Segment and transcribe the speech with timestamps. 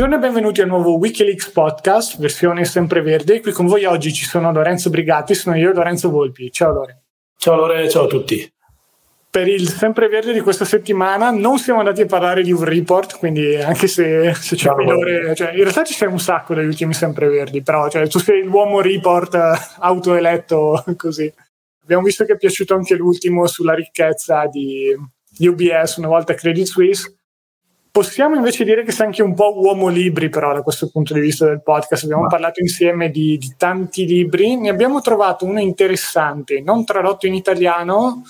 [0.00, 3.42] Buongiorno e benvenuti al nuovo Wikileaks podcast, versione sempreverde.
[3.42, 6.50] Qui con voi oggi ci sono Lorenzo Brigatti, sono io Lorenzo Volpi.
[6.50, 7.02] Ciao Lore.
[7.36, 8.50] Ciao Lore, ciao a tutti.
[9.30, 13.56] Per il sempreverde di questa settimana non siamo andati a parlare di un report, quindi
[13.56, 17.60] anche se, se c'è Lore, cioè, in realtà ci sei un sacco degli ultimi sempreverdi,
[17.62, 21.30] però cioè, tu sei l'uomo report eh, autoeletto così.
[21.82, 24.96] Abbiamo visto che è piaciuto anche l'ultimo sulla ricchezza di
[25.40, 27.19] UBS, una volta Credit Suisse
[27.90, 31.20] Possiamo invece dire che sei anche un po' uomo libri, però, da questo punto di
[31.20, 32.04] vista del podcast.
[32.04, 37.34] Abbiamo parlato insieme di, di, tanti libri, ne abbiamo trovato uno interessante, non tradotto in
[37.34, 38.22] italiano,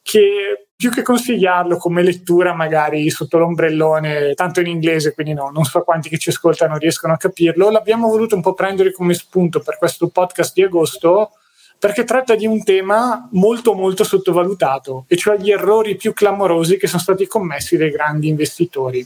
[0.00, 5.64] che più che consigliarlo come lettura, magari sotto l'ombrellone, tanto in inglese, quindi no, non
[5.64, 7.68] so quanti che ci ascoltano riescono a capirlo.
[7.68, 11.32] L'abbiamo voluto un po' prendere come spunto per questo podcast di agosto
[11.80, 16.86] perché tratta di un tema molto molto sottovalutato, e cioè gli errori più clamorosi che
[16.86, 19.04] sono stati commessi dai grandi investitori.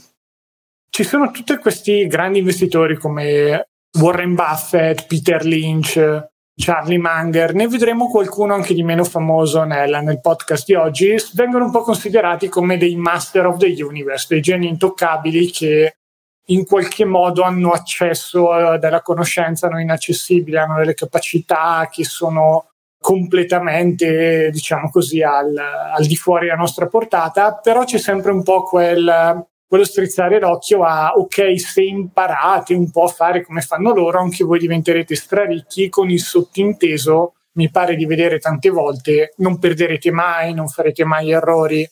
[0.89, 8.09] Ci sono tutti questi grandi investitori come Warren Buffett, Peter Lynch, Charlie Munger, ne vedremo
[8.09, 12.77] qualcuno anche di meno famoso nel, nel, podcast di oggi, vengono un po' considerati come
[12.77, 15.95] dei master of the universe, dei geni intoccabili che
[16.45, 22.69] in qualche modo hanno accesso a della conoscenza non inaccessibile, hanno delle capacità che sono
[22.99, 28.63] completamente, diciamo così, al, al di fuori della nostra portata, però c'è sempre un po'
[28.63, 34.19] quel, quello strizzare l'occhio a ok, se imparate un po' a fare come fanno loro,
[34.19, 40.11] anche voi diventerete straricchi con il sottinteso, mi pare di vedere tante volte, non perderete
[40.11, 41.87] mai, non farete mai errori,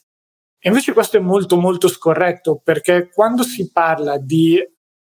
[0.66, 4.57] e invece questo è molto molto scorretto perché quando si parla di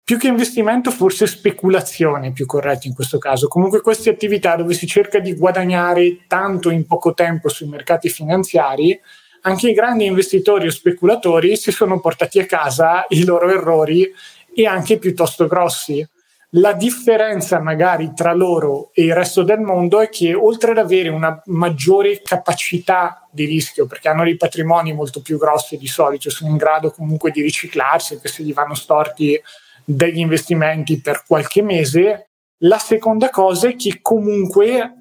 [0.03, 3.47] più che investimento, forse speculazione più corretto in questo caso.
[3.47, 8.99] Comunque queste attività dove si cerca di guadagnare tanto in poco tempo sui mercati finanziari,
[9.43, 14.05] anche i grandi investitori o speculatori si sono portati a casa i loro errori
[14.53, 16.05] e anche piuttosto grossi.
[16.51, 21.09] La differenza magari tra loro e il resto del mondo è che oltre ad avere
[21.09, 26.49] una maggiore capacità di rischio, perché hanno dei patrimoni molto più grossi di solito, sono
[26.49, 29.37] in grado comunque di riciclarsi, anche se gli vanno storti
[29.83, 32.29] degli investimenti per qualche mese,
[32.61, 34.93] la seconda cosa è che comunque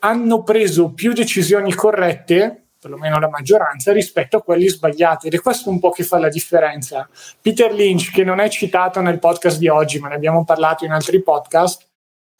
[0.00, 5.28] hanno preso più decisioni corrette perlomeno la maggioranza, rispetto a quelli sbagliati.
[5.28, 7.08] Ed è questo un po' che fa la differenza.
[7.40, 10.92] Peter Lynch, che non è citato nel podcast di oggi, ma ne abbiamo parlato in
[10.92, 11.88] altri podcast,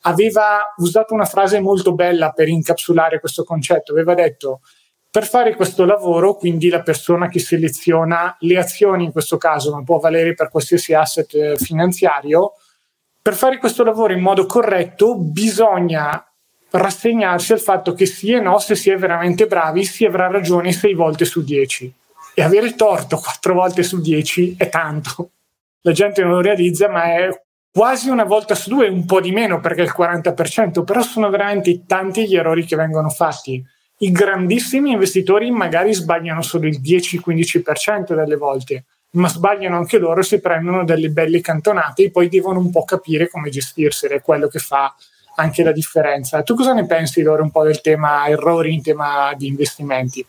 [0.03, 3.93] aveva usato una frase molto bella per incapsulare questo concetto.
[3.93, 4.60] Aveva detto,
[5.10, 9.82] per fare questo lavoro, quindi la persona che seleziona le azioni in questo caso, ma
[9.82, 12.53] può valere per qualsiasi asset eh, finanziario,
[13.22, 16.22] per fare questo lavoro in modo corretto bisogna
[16.77, 20.73] rassegnarsi al fatto che sì e no, se si è veramente bravi, si avrà ragione
[20.73, 21.93] sei volte su dieci.
[22.35, 25.31] E avere torto quattro volte su dieci è tanto.
[25.83, 27.29] La gente non lo realizza, ma è
[27.71, 31.31] quasi una volta su due, un po' di meno perché è il 40%, però sono
[31.31, 33.65] veramente tanti gli errori che vengono fatti.
[33.99, 40.41] I grandissimi investitori magari sbagliano solo il 10-15% delle volte, ma sbagliano anche loro, si
[40.41, 44.59] prendono delle belle cantonate e poi devono un po' capire come gestirsele, è quello che
[44.59, 44.93] fa
[45.37, 46.43] anche la differenza.
[46.43, 50.25] Tu cosa ne pensi, Loro, un po' del tema errori in tema di investimenti?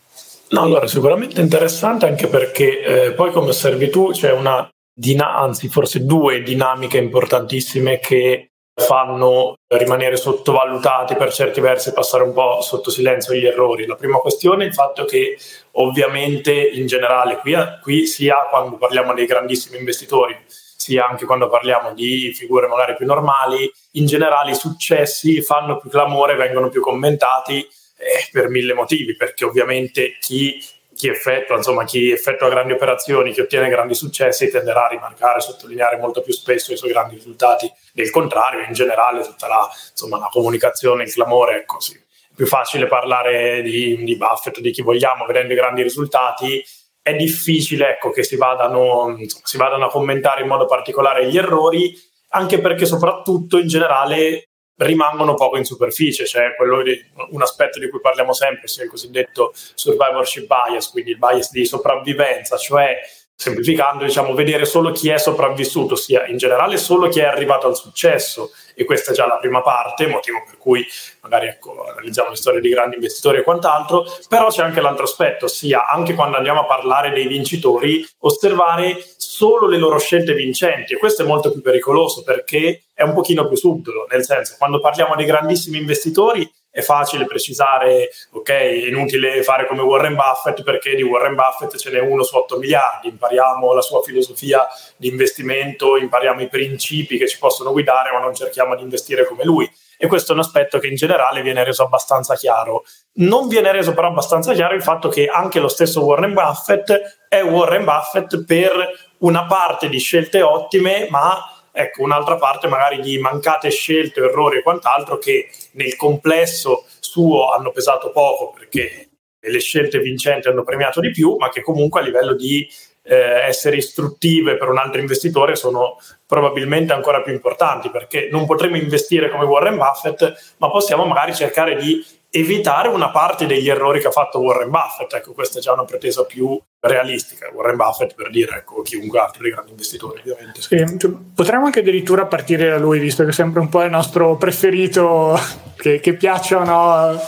[0.49, 5.69] No, allora sicuramente interessante anche perché eh, poi come osservi tu c'è una, dina- anzi
[5.69, 12.91] forse due dinamiche importantissime che fanno rimanere sottovalutati per certi versi passare un po' sotto
[12.91, 13.85] silenzio gli errori.
[13.85, 15.37] La prima questione è il fatto che
[15.73, 20.37] ovviamente in generale qui, qui sia quando parliamo dei grandissimi investitori
[20.85, 25.89] sia anche quando parliamo di figure magari più normali, in generale i successi fanno più
[25.89, 27.57] clamore, vengono più commentati
[27.97, 33.41] eh, per mille motivi, perché ovviamente chi, chi, effettua, insomma, chi effettua grandi operazioni, chi
[33.41, 37.67] ottiene grandi successi tenderà a rimarcare, sottolineare molto più spesso i suoi grandi risultati.
[37.91, 41.95] Del contrario, in generale, tutta la, insomma, la comunicazione, il clamore è così.
[41.95, 46.63] È più facile parlare di, di Buffett, di chi vogliamo, vedendo i grandi risultati,
[47.05, 51.95] è difficile ecco, che si vadano, si vadano a commentare in modo particolare gli errori,
[52.29, 54.47] anche perché soprattutto in generale
[54.77, 59.53] rimangono poco in superficie, cioè di, un aspetto di cui parliamo sempre, sia il cosiddetto
[59.53, 62.99] survivorship bias, quindi il bias di sopravvivenza, cioè
[63.35, 67.75] semplificando, diciamo, vedere solo chi è sopravvissuto, sia in generale solo chi è arrivato al
[67.75, 68.49] successo.
[68.75, 70.85] E questa è già la prima parte, motivo per cui
[71.21, 75.45] magari ecco, analizziamo le storie di grandi investitori e quant'altro, però c'è anche l'altro aspetto,
[75.45, 80.93] ossia anche quando andiamo a parlare dei vincitori, osservare solo le loro scelte vincenti.
[80.93, 84.79] E questo è molto più pericoloso perché è un pochino più subdolo, nel senso, quando
[84.79, 90.93] parliamo dei grandissimi investitori è facile precisare, ok, è inutile fare come Warren Buffett perché
[90.93, 94.67] di Warren Buffett ce n'è uno su 8 miliardi, impariamo la sua filosofia
[94.97, 99.45] di investimento, impariamo i principi che ci possono guidare, ma non cerchiamo di investire come
[99.45, 99.71] lui.
[99.97, 102.83] E questo è un aspetto che in generale viene reso abbastanza chiaro.
[103.13, 106.91] Non viene reso però abbastanza chiaro il fatto che anche lo stesso Warren Buffett
[107.29, 108.73] è Warren Buffett per
[109.19, 111.41] una parte di scelte ottime, ma
[111.75, 117.71] ecco, un'altra parte magari di mancate scelte, errori e quant'altro che nel complesso suo hanno
[117.71, 122.33] pesato poco perché le scelte vincenti hanno premiato di più, ma che comunque a livello
[122.33, 122.67] di
[123.03, 123.15] eh,
[123.47, 129.29] essere istruttive per un altro investitore sono probabilmente ancora più importanti perché non potremo investire
[129.29, 132.03] come Warren Buffett, ma possiamo magari cercare di
[132.35, 135.13] evitare una parte degli errori che ha fatto Warren Buffett.
[135.13, 137.49] Ecco, questa è già una pretesa più realistica.
[137.53, 140.61] Warren Buffett per dire, ecco, chiunque altro dei grandi investitori, ovviamente.
[140.61, 143.89] Sì, cioè, potremmo anche addirittura partire da lui, visto che è sempre un po' il
[143.89, 145.39] nostro preferito,
[145.77, 147.19] che, che piacciono,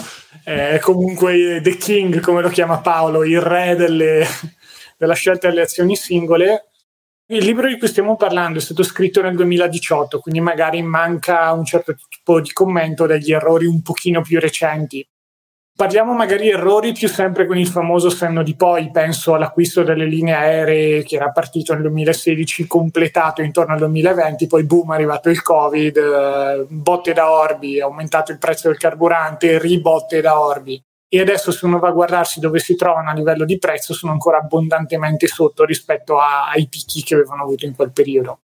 [0.43, 4.25] è eh, comunque The King, come lo chiama Paolo, il re delle,
[4.97, 6.65] della scelta delle azioni singole.
[7.29, 11.65] Il libro di cui stiamo parlando è stato scritto nel 2018, quindi magari manca un
[11.65, 15.05] certo tipo di commento degli errori un pochino più recenti.
[15.75, 20.35] Parliamo magari errori più sempre con il famoso senno di poi, penso all'acquisto delle linee
[20.35, 25.41] aeree che era partito nel 2016, completato intorno al 2020, poi boom, è arrivato il
[25.41, 31.19] Covid, eh, botte da orbi, è aumentato il prezzo del carburante, ribotte da orbi e
[31.19, 34.39] adesso se uno va a guardarsi dove si trovano a livello di prezzo sono ancora
[34.39, 38.41] abbondantemente sotto rispetto a, ai picchi che avevano avuto in quel periodo.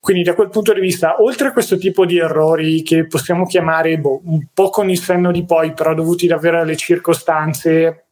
[0.00, 3.98] Quindi da quel punto di vista, oltre a questo tipo di errori che possiamo chiamare
[3.98, 8.06] boh, un po' con il senno di poi, però dovuti davvero alle circostanze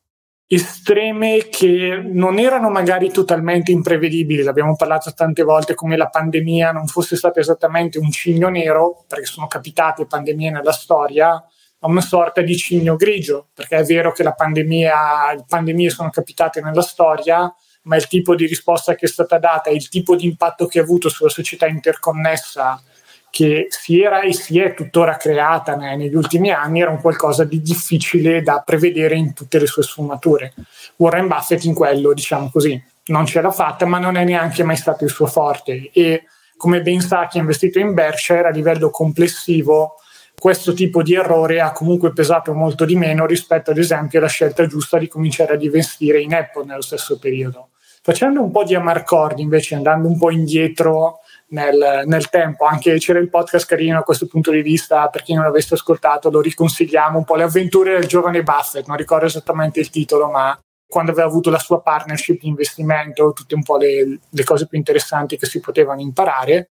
[0.51, 6.87] estreme che non erano magari totalmente imprevedibili, l'abbiamo parlato tante volte come la pandemia non
[6.87, 11.43] fosse stata esattamente un cigno nero, perché sono capitate pandemie nella storia,
[11.81, 16.61] a una sorta di cigno grigio, perché è vero che pandemia, le pandemie sono capitate
[16.61, 17.53] nella storia,
[17.83, 20.79] ma il tipo di risposta che è stata data e il tipo di impatto che
[20.81, 22.83] ha avuto sulla società interconnessa
[23.31, 27.61] che si era e si è tuttora creata negli ultimi anni era un qualcosa di
[27.61, 30.55] difficile da prevedere in tutte le sue sfumature.
[30.97, 34.77] Warren Buffett in quello, diciamo così, non ce l'ha fatta, ma non è neanche mai
[34.77, 36.25] stato il suo forte e
[36.57, 39.97] come ben sa chi ha investito in Berkshire a livello complessivo
[40.39, 44.67] questo tipo di errore ha comunque pesato molto di meno rispetto ad esempio alla scelta
[44.67, 47.71] giusta di cominciare ad investire in Apple nello stesso periodo.
[48.01, 51.19] Facendo un po' di Amarcord invece, andando un po' indietro
[51.49, 55.35] nel, nel, tempo, anche c'era il podcast carino a questo punto di vista, per chi
[55.35, 59.81] non l'avesse ascoltato lo riconsigliamo, un po' le avventure del giovane Buffett, non ricordo esattamente
[59.81, 60.59] il titolo, ma
[60.89, 64.79] quando aveva avuto la sua partnership di investimento, tutte un po' le, le cose più
[64.79, 66.71] interessanti che si potevano imparare.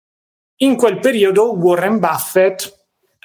[0.60, 2.75] In quel periodo Warren Buffett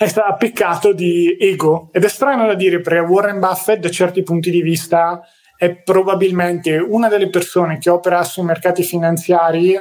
[0.01, 4.23] è stato peccato di ego ed è strano da dire perché Warren Buffett da certi
[4.23, 5.21] punti di vista
[5.55, 9.79] è probabilmente una delle persone che opera sui mercati finanziari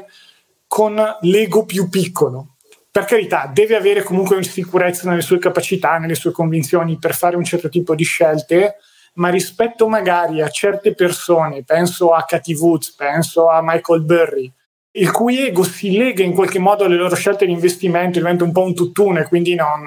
[0.66, 2.56] con l'ego più piccolo.
[2.90, 7.44] Per carità, deve avere comunque sicurezza nelle sue capacità, nelle sue convinzioni per fare un
[7.44, 8.76] certo tipo di scelte,
[9.14, 14.52] ma rispetto magari a certe persone, penso a Cathy Woods, penso a Michael Burry,
[14.92, 18.52] il cui ego si lega in qualche modo alle loro scelte di investimento, diventa un
[18.52, 19.82] po' un tuttune, quindi non,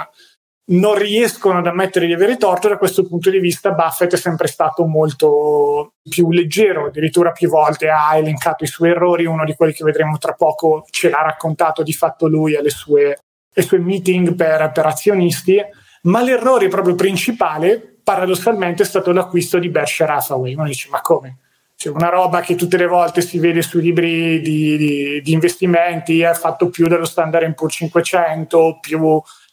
[0.72, 2.70] non riescono ad ammettere di avere torto.
[2.70, 7.90] Da questo punto di vista, Buffett è sempre stato molto più leggero, addirittura più volte
[7.90, 9.26] ha elencato i suoi errori.
[9.26, 13.18] Uno di quelli che vedremo tra poco ce l'ha raccontato di fatto lui alle sue,
[13.54, 15.60] ai suoi meeting per, per azionisti.
[16.04, 20.54] Ma l'errore proprio principale, paradossalmente, è stato l'acquisto di Berkshire Hathaway.
[20.54, 21.40] Uno dice: Ma come?
[21.84, 26.24] Cioè, una roba che tutte le volte si vede sui libri di, di, di investimenti,
[26.24, 29.00] ha fatto più dello standard Poor's 500, più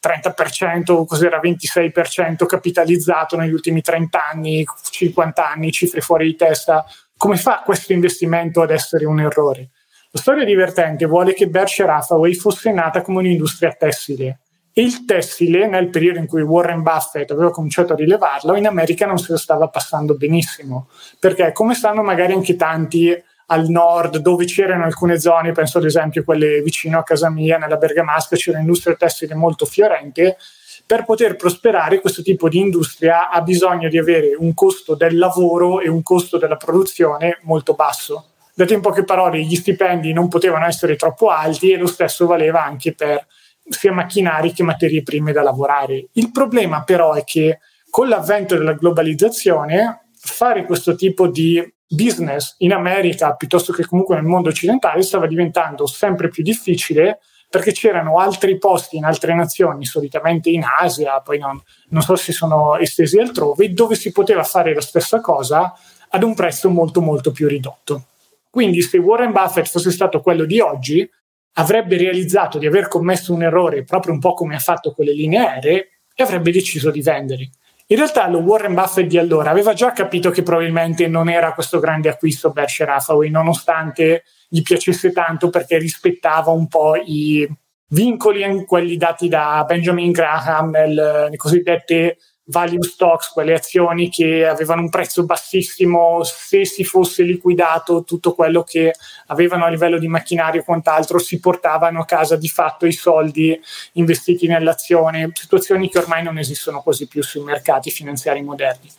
[0.01, 6.85] 30%, cos'era 26% capitalizzato negli ultimi 30 anni, 50 anni, cifre fuori di testa.
[7.17, 9.71] Come fa questo investimento ad essere un errore?
[10.11, 14.39] La storia divertente vuole che Berkshire Hathaway fosse nata come un'industria tessile
[14.73, 19.17] il tessile, nel periodo in cui Warren Buffett aveva cominciato a rilevarlo, in America non
[19.17, 20.87] se lo stava passando benissimo,
[21.19, 23.11] perché come sanno magari anche tanti
[23.47, 27.75] al nord, dove c'erano alcune zone, penso ad esempio quelle vicino a casa mia, nella
[27.75, 30.37] Bergamasca, c'era un'industria tessile molto fiorente,
[30.85, 35.79] per poter prosperare questo tipo di industria ha bisogno di avere un costo del lavoro
[35.79, 38.31] e un costo della produzione molto basso.
[38.53, 42.63] Detto in poche parole, gli stipendi non potevano essere troppo alti e lo stesso valeva
[42.63, 43.25] anche per
[43.69, 46.07] sia macchinari che materie prime da lavorare.
[46.13, 52.71] Il problema però è che con l'avvento della globalizzazione fare questo tipo di business in
[52.71, 58.57] America piuttosto che comunque nel mondo occidentale stava diventando sempre più difficile perché c'erano altri
[58.57, 63.73] posti in altre nazioni, solitamente in Asia, poi non, non so se sono estesi altrove,
[63.73, 65.73] dove si poteva fare la stessa cosa
[66.11, 68.05] ad un prezzo molto molto più ridotto.
[68.49, 71.09] Quindi se Warren Buffett fosse stato quello di oggi,
[71.53, 75.13] avrebbe realizzato di aver commesso un errore proprio un po' come ha fatto con le
[75.13, 77.49] linee aeree e avrebbe deciso di vendere.
[77.87, 81.79] In realtà lo Warren Buffett di allora aveva già capito che probabilmente non era questo
[81.79, 87.45] grande acquisto Berkshire Hathaway, nonostante gli piacesse tanto perché rispettava un po' i
[87.87, 94.89] vincoli, quelli dati da Benjamin Graham, le cosiddette value stocks, quelle azioni che avevano un
[94.89, 98.93] prezzo bassissimo, se si fosse liquidato tutto quello che
[99.27, 103.59] avevano a livello di macchinario e quant'altro, si portavano a casa di fatto i soldi
[103.93, 108.89] investiti nell'azione, situazioni che ormai non esistono quasi più sui mercati finanziari moderni.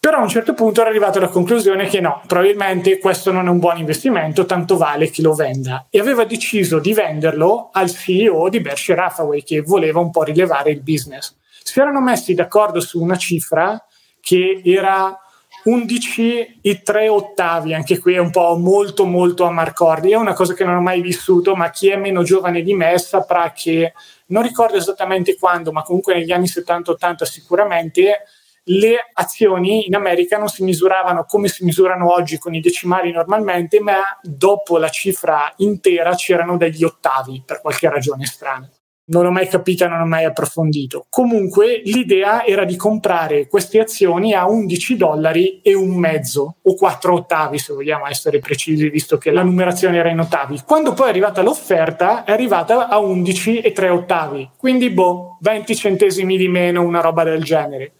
[0.00, 3.50] Però a un certo punto era arrivato alla conclusione che no, probabilmente questo non è
[3.50, 5.88] un buon investimento, tanto vale che lo venda.
[5.90, 10.70] E aveva deciso di venderlo al CEO di Berkshire Hathaway che voleva un po' rilevare
[10.70, 13.82] il business si erano messi d'accordo su una cifra
[14.20, 15.16] che era
[15.64, 20.32] 11 e 3 ottavi, anche qui è un po' molto molto a Marcordi, è una
[20.32, 23.92] cosa che non ho mai vissuto, ma chi è meno giovane di me saprà che
[24.26, 28.22] non ricordo esattamente quando, ma comunque negli anni 70-80 sicuramente
[28.64, 33.80] le azioni in America non si misuravano come si misurano oggi con i decimali normalmente,
[33.80, 38.70] ma dopo la cifra intera c'erano degli ottavi per qualche ragione strana
[39.10, 41.06] non l'ho mai capita, non ho mai approfondito.
[41.08, 47.14] Comunque l'idea era di comprare queste azioni a 11 dollari e un mezzo o 4
[47.14, 50.62] ottavi se vogliamo essere precisi visto che la numerazione era in ottavi.
[50.64, 55.76] Quando poi è arrivata l'offerta è arrivata a 11 e 3 ottavi, quindi boh, 20
[55.76, 57.92] centesimi di meno, una roba del genere.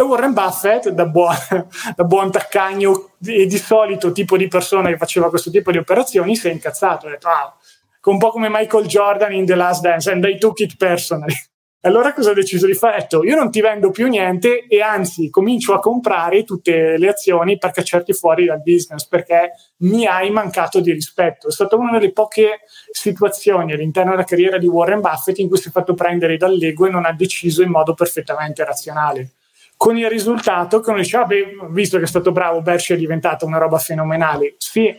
[0.00, 1.34] E Warren Buffett, da buon,
[1.96, 6.36] da buon taccagno e di solito tipo di persona che faceva questo tipo di operazioni,
[6.36, 7.56] si è incazzato, ha detto ah,
[8.04, 11.34] un po' come Michael Jordan in The Last Dance, and they took it personally.
[11.82, 12.98] Allora cosa ho deciso di fare?
[12.98, 17.56] Detto, io non ti vendo più niente e anzi comincio a comprare tutte le azioni
[17.56, 21.46] per cacciarti fuori dal business perché mi hai mancato di rispetto.
[21.46, 25.68] È stata una delle poche situazioni all'interno della carriera di Warren Buffett in cui si
[25.68, 29.34] è fatto prendere dall'ego e non ha deciso in modo perfettamente razionale.
[29.76, 31.28] Con il risultato che uno dice, ah,
[31.70, 34.56] visto che è stato bravo, Berkshire è diventata una roba fenomenale.
[34.58, 34.92] Sì,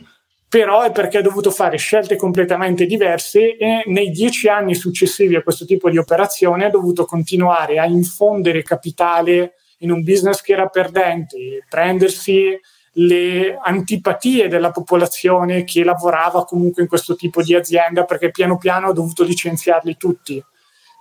[0.49, 5.43] però è perché ha dovuto fare scelte completamente diverse e nei dieci anni successivi a
[5.43, 10.67] questo tipo di operazione ha dovuto continuare a infondere capitale in un business che era
[10.67, 12.59] perdente, prendersi
[12.93, 18.89] le antipatie della popolazione che lavorava comunque in questo tipo di azienda perché piano piano
[18.89, 20.43] ha dovuto licenziarli tutti.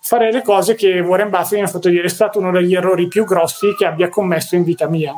[0.03, 3.09] Fare le cose che Warren Buffett mi ha fatto dire è stato uno degli errori
[3.09, 5.15] più grossi che abbia commesso in vita mia.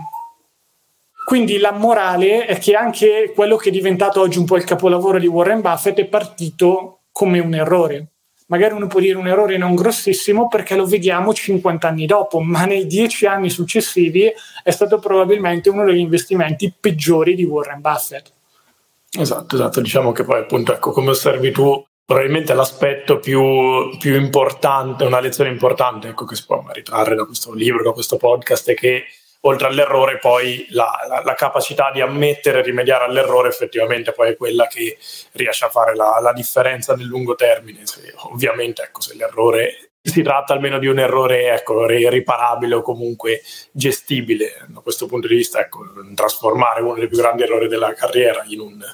[1.25, 5.19] Quindi la morale è che anche quello che è diventato oggi un po' il capolavoro
[5.19, 8.07] di Warren Buffett è partito come un errore.
[8.47, 12.65] Magari uno può dire un errore non grossissimo perché lo vediamo 50 anni dopo, ma
[12.65, 14.29] nei 10 anni successivi
[14.65, 18.33] è stato probabilmente uno degli investimenti peggiori di Warren Buffett.
[19.17, 19.81] Esatto, esatto.
[19.81, 25.51] Diciamo che poi appunto, ecco, come osservi tu, probabilmente l'aspetto più, più importante, una lezione
[25.51, 29.05] importante ecco, che si può ritrarre da questo libro, da questo podcast è che
[29.43, 34.37] oltre all'errore poi la, la, la, capacità di ammettere e rimediare all'errore effettivamente poi è
[34.37, 34.99] quella che
[35.33, 37.87] riesce a fare la, la differenza nel lungo termine.
[37.87, 43.43] Se, ovviamente ecco, se l'errore si tratta almeno di un errore ecco, riparabile o comunque
[43.71, 44.67] gestibile.
[44.69, 48.61] Da questo punto di vista, ecco, trasformare uno dei più grandi errori della carriera in
[48.61, 48.85] un,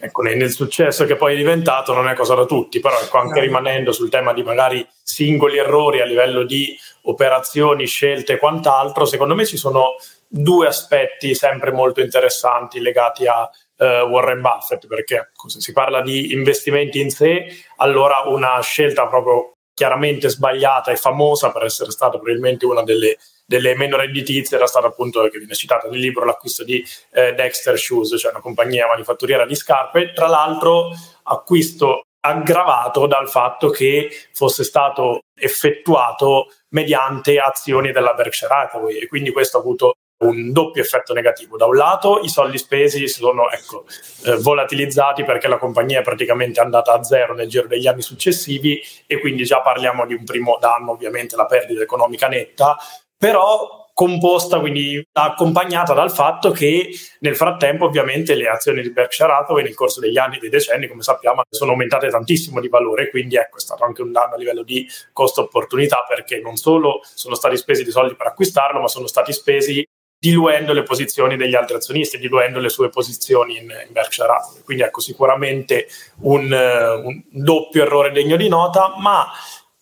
[0.00, 3.40] ecco, nel successo che poi è diventato non è cosa da tutti, però ecco, anche
[3.40, 9.34] rimanendo sul tema di magari singoli errori a livello di operazioni, scelte e quant'altro, secondo
[9.34, 15.60] me ci sono due aspetti sempre molto interessanti legati a uh, Warren Buffett, perché se
[15.60, 21.64] si parla di investimenti in sé, allora una scelta proprio chiaramente sbagliata e famosa per
[21.64, 23.16] essere stata probabilmente una delle,
[23.46, 27.78] delle meno redditizie era stata appunto, che viene citata nel libro, l'acquisto di eh, Dexter
[27.78, 30.90] Shoes, cioè una compagnia manifatturiera di scarpe, tra l'altro
[31.22, 39.32] acquisto aggravato dal fatto che fosse stato effettuato mediante azioni della Berkshire Hathaway e quindi
[39.32, 41.56] questo ha avuto un doppio effetto negativo.
[41.56, 43.86] Da un lato i soldi spesi sono ecco,
[44.26, 48.82] eh, volatilizzati perché la compagnia è praticamente andata a zero nel giro degli anni successivi
[49.06, 52.76] e quindi già parliamo di un primo danno, ovviamente la perdita economica netta,
[53.16, 56.88] però composta, quindi accompagnata dal fatto che
[57.18, 60.88] nel frattempo ovviamente le azioni di Berkshire Hathaway nel corso degli anni e dei decenni,
[60.88, 64.38] come sappiamo, sono aumentate tantissimo di valore, quindi ecco è stato anche un danno a
[64.38, 68.88] livello di costo opportunità perché non solo sono stati spesi dei soldi per acquistarlo, ma
[68.88, 69.86] sono stati spesi
[70.18, 74.62] diluendo le posizioni degli altri azionisti, diluendo le sue posizioni in, in Berkshire Hathaway.
[74.64, 75.88] Quindi ecco sicuramente
[76.20, 79.26] un, un doppio errore degno di nota, ma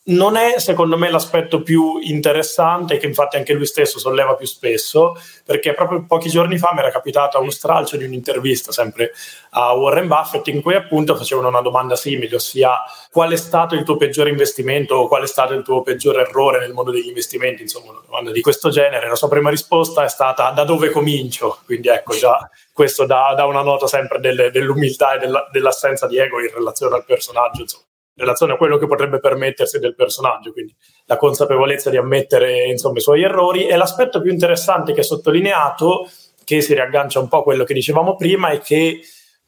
[0.09, 5.17] non è secondo me l'aspetto più interessante che infatti anche lui stesso solleva più spesso
[5.45, 9.13] perché proprio pochi giorni fa mi era capitato a un stralcio di un'intervista sempre
[9.51, 12.79] a Warren Buffett in cui appunto facevano una domanda simile ossia
[13.11, 16.61] qual è stato il tuo peggiore investimento o qual è stato il tuo peggiore errore
[16.61, 17.63] nel mondo degli investimenti?
[17.63, 19.09] Insomma una domanda di questo genere.
[19.09, 21.59] La sua prima risposta è stata da dove comincio?
[21.65, 26.19] Quindi ecco già questo dà, dà una nota sempre delle, dell'umiltà e della, dell'assenza di
[26.19, 27.87] ego in relazione al personaggio insomma
[28.19, 30.75] relazione a quello che potrebbe permettersi del personaggio, quindi
[31.07, 33.67] la consapevolezza di ammettere insomma, i suoi errori.
[33.67, 36.11] E l'aspetto più interessante che è sottolineato,
[36.45, 39.01] che si riaggancia un po' a quello che dicevamo prima, è che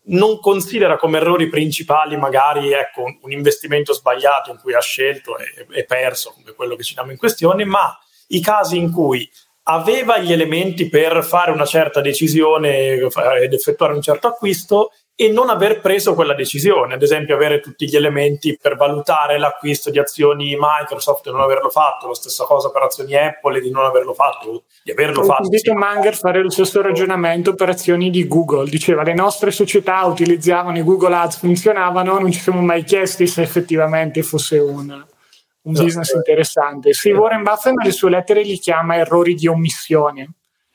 [0.02, 5.66] non considera come errori principali magari ecco, un investimento sbagliato in cui ha scelto e,
[5.70, 7.96] e perso, come quello che citiamo in questione, ma
[8.28, 9.28] i casi in cui
[9.64, 15.50] aveva gli elementi per fare una certa decisione ed effettuare un certo acquisto e non
[15.50, 20.56] aver preso quella decisione, ad esempio avere tutti gli elementi per valutare l'acquisto di azioni
[20.58, 24.14] Microsoft e non averlo fatto, la stessa cosa per azioni Apple e di non averlo
[24.14, 25.42] fatto, di averlo Ho fatto.
[25.42, 30.02] Ho sentito Manger fare lo stesso ragionamento per azioni di Google, diceva le nostre società
[30.06, 35.72] utilizzavano i Google Ads, funzionavano, non ci siamo mai chiesti se effettivamente fosse un, un
[35.72, 35.84] esatto.
[35.84, 36.94] business interessante.
[36.94, 40.30] Sì, Warren Buffett nelle sue lettere li chiama errori di omissione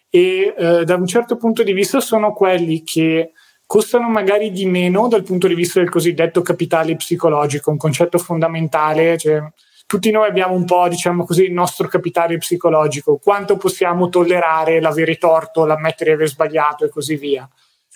[0.07, 3.31] e eh, da un certo punto di vista sono quelli che
[3.65, 9.17] costano magari di meno dal punto di vista del cosiddetto capitale psicologico, un concetto fondamentale.
[9.17, 9.41] Cioè,
[9.85, 15.17] tutti noi abbiamo un po', diciamo così, il nostro capitale psicologico, quanto possiamo tollerare l'avere
[15.17, 17.47] torto, l'ammettere di aver sbagliato e così via.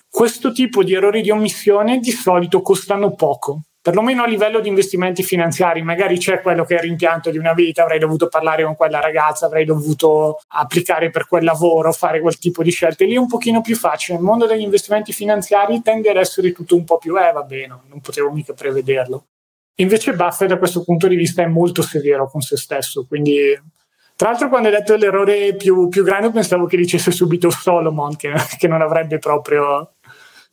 [0.10, 5.24] Questo tipo di errori di omissione di solito costano poco, perlomeno a livello di investimenti
[5.24, 8.76] finanziari, magari c'è quello che è il rimpianto di una vita, avrei dovuto parlare con
[8.76, 13.20] quella ragazza, avrei dovuto applicare per quel lavoro, fare quel tipo di scelte, lì è
[13.20, 14.18] un pochino più facile.
[14.18, 17.80] Il mondo degli investimenti finanziari tende ad essere tutto un po' più, eh va bene,
[17.88, 19.26] non potevo mica prevederlo.
[19.76, 23.58] Invece Buffett da questo punto di vista è molto severo con se stesso, quindi
[24.20, 28.34] tra l'altro quando hai detto l'errore più, più grande pensavo che dicesse subito Solomon, che,
[28.58, 29.94] che non avrebbe proprio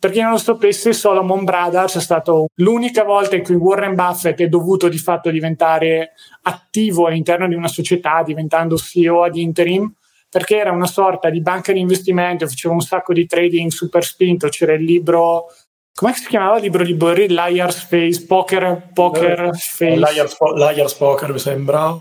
[0.06, 4.40] per chi non lo sapesse, Solomon Brothers è stato l'unica volta in cui Warren Buffett
[4.40, 9.92] è dovuto di fatto diventare attivo all'interno di una società, diventando CEO ad interim,
[10.30, 14.46] perché era una sorta di banca di investimento, faceva un sacco di trading super spinto,
[14.48, 15.46] c'era il libro
[15.92, 17.26] come si chiamava il libro di Borri?
[17.28, 19.96] Liar's Face, Poker, Poker eh, Face.
[19.96, 21.98] Liar's, Liar's Poker mi sembra.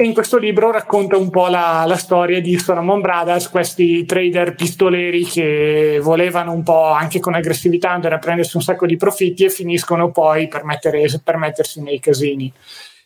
[0.00, 4.54] E in questo libro racconta un po' la, la, storia di Solomon Brothers, questi trader
[4.54, 9.44] pistoleri che volevano un po' anche con aggressività andare a prendersi un sacco di profitti
[9.44, 12.50] e finiscono poi per, mettere, per mettersi nei casini.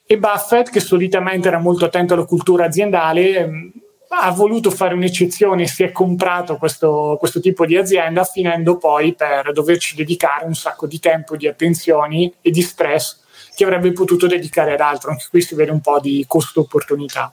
[0.07, 3.68] E Buffett, che solitamente era molto attento alla cultura aziendale, mm,
[4.11, 9.50] ha voluto fare un'eccezione, si è comprato questo, questo tipo di azienda, finendo poi per
[9.52, 13.22] doverci dedicare un sacco di tempo, di attenzioni e di stress
[13.54, 15.10] che avrebbe potuto dedicare ad altro.
[15.10, 17.32] Anche qui si vede un po' di costo-opportunità.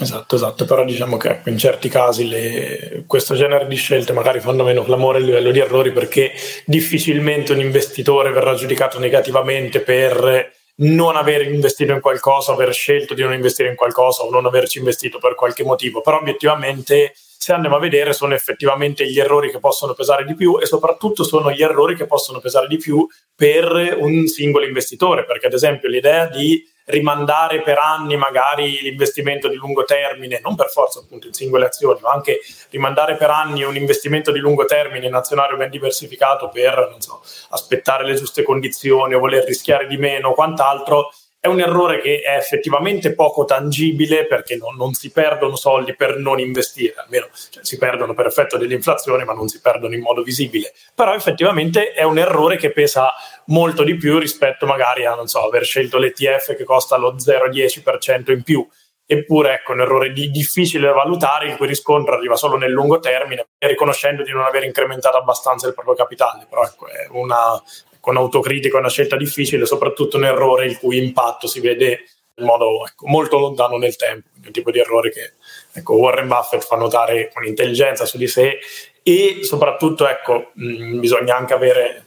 [0.00, 4.64] Esatto, esatto, però diciamo che in certi casi le, questo genere di scelte magari fanno
[4.64, 6.32] meno clamore a livello di errori perché
[6.64, 13.22] difficilmente un investitore verrà giudicato negativamente per non aver investito in qualcosa, aver scelto di
[13.22, 17.74] non investire in qualcosa o non averci investito per qualche motivo, però obiettivamente se andiamo
[17.74, 21.60] a vedere sono effettivamente gli errori che possono pesare di più e soprattutto sono gli
[21.60, 26.64] errori che possono pesare di più per un singolo investitore, perché ad esempio l'idea di
[26.84, 31.98] rimandare per anni magari l'investimento di lungo termine, non per forza appunto in singole azioni,
[32.00, 32.38] ma anche
[32.70, 38.04] rimandare per anni un investimento di lungo termine in azionario ben diversificato per, so, aspettare
[38.04, 41.10] le giuste condizioni o voler rischiare di meno o quant'altro,
[41.44, 46.16] è un errore che è effettivamente poco tangibile perché non, non si perdono soldi per
[46.16, 50.22] non investire, almeno cioè, si perdono per effetto dell'inflazione ma non si perdono in modo
[50.22, 50.72] visibile.
[50.94, 53.12] Però effettivamente è un errore che pesa
[53.46, 58.30] molto di più rispetto magari a, non so, aver scelto l'ETF che costa lo 0,10%
[58.30, 58.64] in più.
[59.04, 63.00] Eppure ecco, un errore di, difficile da valutare, il cui riscontro arriva solo nel lungo
[63.00, 66.46] termine, riconoscendo di non aver incrementato abbastanza il proprio capitale.
[66.48, 67.60] Però ecco, è una,
[68.02, 72.00] con autocritica una scelta difficile, soprattutto un errore il cui impatto si vede
[72.34, 75.34] in modo ecco, molto lontano nel tempo, un tipo di errore che
[75.72, 78.58] ecco, Warren Buffett fa notare con intelligenza su di sé
[79.04, 82.06] e soprattutto ecco, mh, bisogna anche avere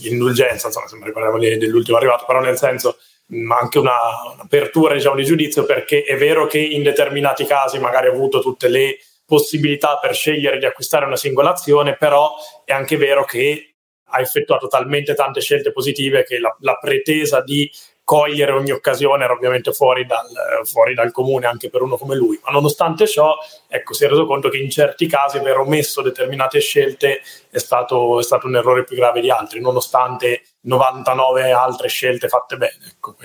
[0.00, 2.96] l'indulgenza, insomma, se mi ricordiamo dell'ultimo arrivato, però nel senso
[3.26, 3.94] mh, anche una,
[4.34, 8.66] un'apertura diciamo, di giudizio perché è vero che in determinati casi magari ha avuto tutte
[8.66, 13.73] le possibilità per scegliere di acquistare una singola azione, però è anche vero che
[14.14, 17.70] ha effettuato talmente tante scelte positive che la, la pretesa di
[18.04, 20.28] cogliere ogni occasione, era ovviamente fuori dal,
[20.64, 23.34] fuori dal, comune anche per uno come lui, ma nonostante ciò
[23.66, 28.20] ecco, si è reso conto che in certi casi aver omesso determinate scelte è stato,
[28.20, 32.78] è stato un errore più grave di altri, nonostante 99 altre scelte fatte bene.
[32.90, 33.16] Ecco,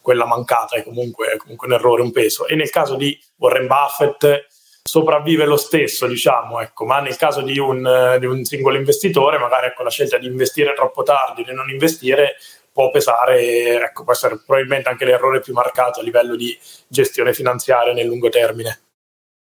[0.00, 2.46] quella mancata è comunque, è comunque un errore, un peso.
[2.46, 4.46] E nel caso di Warren Buffett
[4.92, 9.68] sopravvive lo stesso, diciamo, ecco, ma nel caso di un, di un singolo investitore, magari
[9.68, 12.34] ecco, la scelta di investire troppo tardi, di non investire,
[12.70, 16.54] può pesare, ecco, può essere probabilmente anche l'errore più marcato a livello di
[16.88, 18.80] gestione finanziaria nel lungo termine.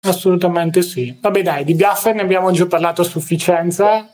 [0.05, 1.17] Assolutamente sì.
[1.19, 4.09] Vabbè dai, di Buffett ne abbiamo già parlato a sufficienza.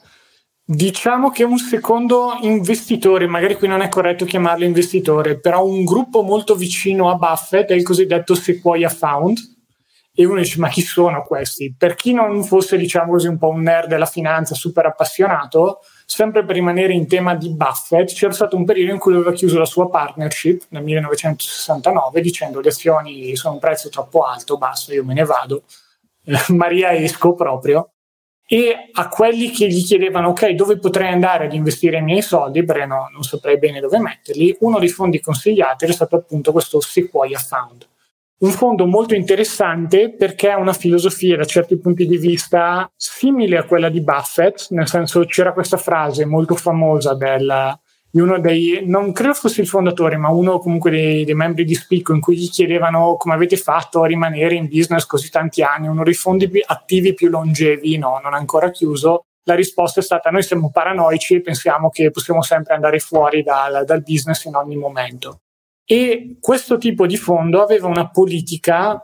[0.66, 6.24] Diciamo che un secondo investitore, magari qui non è corretto chiamarlo investitore, però un gruppo
[6.24, 9.58] molto vicino a Buffett è il cosiddetto Sequoia Fund.
[10.14, 11.74] E uno dice, ma chi sono questi?
[11.78, 16.44] Per chi non fosse, diciamo così, un po' un nerd della finanza super appassionato, sempre
[16.44, 19.66] per rimanere in tema di Buffett, c'era stato un periodo in cui aveva chiuso la
[19.66, 25.14] sua partnership nel 1969 dicendo le azioni sono un prezzo troppo alto, basta, io me
[25.14, 25.64] ne vado,
[26.50, 27.92] Maria esco proprio.
[28.52, 32.66] E a quelli che gli chiedevano, ok, dove potrei andare ad investire i miei soldi,
[32.66, 36.82] perché no, non saprei bene dove metterli, uno dei fondi consigliati era stato appunto questo
[36.82, 37.88] Sequoia Fund
[38.40, 43.64] un fondo molto interessante perché ha una filosofia da certi punti di vista simile a
[43.64, 47.78] quella di Buffett, nel senso c'era questa frase molto famosa del,
[48.10, 51.76] di uno dei, non credo fosse il fondatore, ma uno comunque dei, dei, membri di
[51.76, 55.88] Spicco in cui gli chiedevano come avete fatto a rimanere in business così tanti anni,
[55.88, 59.26] uno dei fondi attivi più longevi, no, non ancora chiuso.
[59.44, 63.84] La risposta è stata noi siamo paranoici e pensiamo che possiamo sempre andare fuori dal,
[63.86, 65.42] dal business in ogni momento.
[65.92, 69.04] E questo tipo di fondo aveva una politica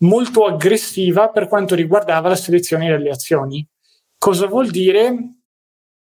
[0.00, 3.66] molto aggressiva per quanto riguardava la selezione delle azioni.
[4.18, 5.36] Cosa vuol dire?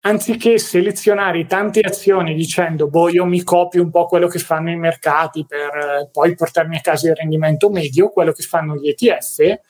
[0.01, 4.77] Anziché selezionare tante azioni dicendo, boh, io mi copio un po' quello che fanno i
[4.77, 9.61] mercati per eh, poi portarmi a casa il rendimento medio, quello che fanno gli ETF,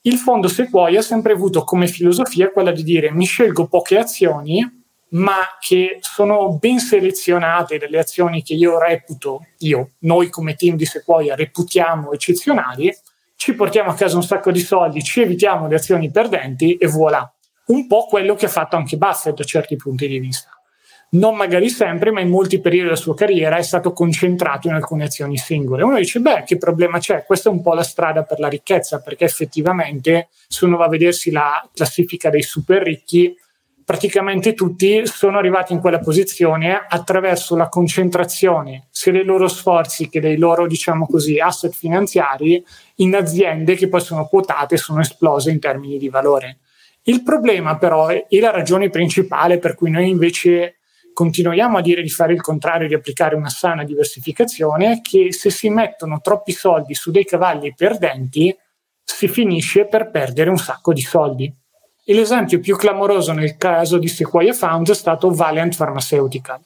[0.00, 4.81] il fondo Sequoia ha sempre avuto come filosofia quella di dire mi scelgo poche azioni
[5.12, 10.86] ma che sono ben selezionate delle azioni che io reputo, io, noi come team di
[10.86, 12.94] Sequoia reputiamo eccezionali,
[13.36, 17.30] ci portiamo a casa un sacco di soldi, ci evitiamo le azioni perdenti e voilà.
[17.66, 20.50] Un po' quello che ha fatto anche Buffett da certi punti di vista.
[21.10, 25.04] Non magari sempre, ma in molti periodi della sua carriera è stato concentrato in alcune
[25.04, 25.82] azioni singole.
[25.82, 27.24] Uno dice, beh, che problema c'è?
[27.24, 30.88] Questa è un po' la strada per la ricchezza, perché effettivamente se uno va a
[30.88, 33.36] vedersi la classifica dei super ricchi,
[33.84, 40.20] praticamente tutti sono arrivati in quella posizione attraverso la concentrazione sia dei loro sforzi che
[40.20, 42.64] dei loro, diciamo così, asset finanziari
[42.96, 46.58] in aziende che poi sono quotate e sono esplose in termini di valore.
[47.04, 50.76] Il problema però e la ragione principale per cui noi invece
[51.12, 55.50] continuiamo a dire di fare il contrario, di applicare una sana diversificazione, è che se
[55.50, 58.56] si mettono troppi soldi su dei cavalli perdenti,
[59.04, 61.52] si finisce per perdere un sacco di soldi.
[62.04, 66.58] E l'esempio più clamoroso nel caso di Sequoia Funds è stato Valiant Pharmaceutical.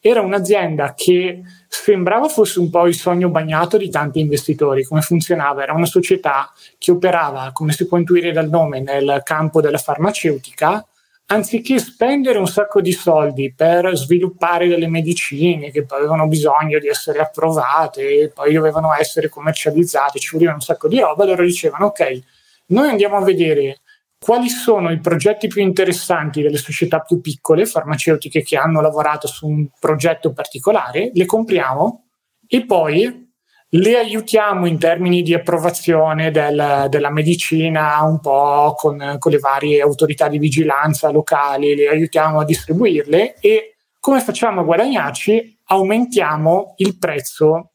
[0.00, 4.84] Era un'azienda che sembrava fosse un po' il sogno bagnato di tanti investitori.
[4.84, 5.64] Come funzionava?
[5.64, 10.86] Era una società che operava, come si può intuire dal nome, nel campo della farmaceutica,
[11.26, 16.86] anziché spendere un sacco di soldi per sviluppare delle medicine che poi avevano bisogno di
[16.86, 22.20] essere approvate poi dovevano essere commercializzate, ci voleva un sacco di roba, loro dicevano ok,
[22.66, 23.80] noi andiamo a vedere
[24.26, 29.46] quali sono i progetti più interessanti delle società più piccole, farmaceutiche che hanno lavorato su
[29.46, 32.06] un progetto particolare, le compriamo
[32.48, 33.30] e poi
[33.68, 39.80] le aiutiamo in termini di approvazione del, della medicina un po' con, con le varie
[39.80, 45.60] autorità di vigilanza locali, le aiutiamo a distribuirle e come facciamo a guadagnarci?
[45.66, 47.74] Aumentiamo il prezzo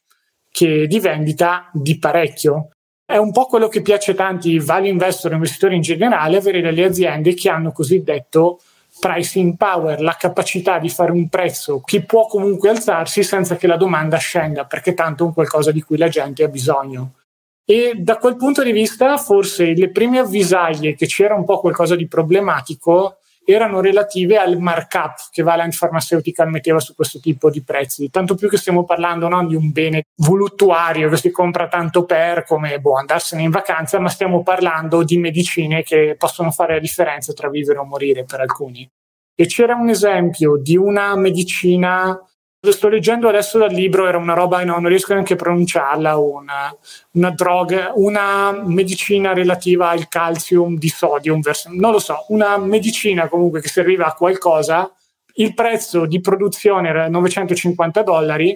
[0.50, 2.72] che di vendita di parecchio.
[3.12, 6.86] È un po' quello che piace tanti value investor e investitori in generale, avere delle
[6.86, 8.62] aziende che hanno cosiddetto
[9.02, 13.76] pricing power, la capacità di fare un prezzo che può comunque alzarsi senza che la
[13.76, 17.16] domanda scenda, perché tanto è un qualcosa di cui la gente ha bisogno.
[17.66, 21.98] E da quel punto di vista, forse le prime avvisaglie che c'era un po' qualcosa
[21.98, 23.18] di problematico
[23.52, 28.10] erano relative al markup che Valiant Pharmaceutical metteva su questo tipo di prezzi.
[28.10, 32.44] Tanto più che stiamo parlando non di un bene voluttuario che si compra tanto per
[32.44, 37.34] come boh, andarsene in vacanza, ma stiamo parlando di medicine che possono fare la differenza
[37.34, 38.88] tra vivere o morire per alcuni.
[39.36, 42.20] E c'era un esempio di una medicina
[42.70, 46.76] sto leggendo adesso dal libro, era una roba, no, non riesco neanche a pronunciarla, una,
[47.14, 53.62] una droga, una medicina relativa al calcium di sodium, non lo so, una medicina comunque
[53.62, 54.94] che serviva a qualcosa,
[55.36, 58.56] il prezzo di produzione era 950 dollari,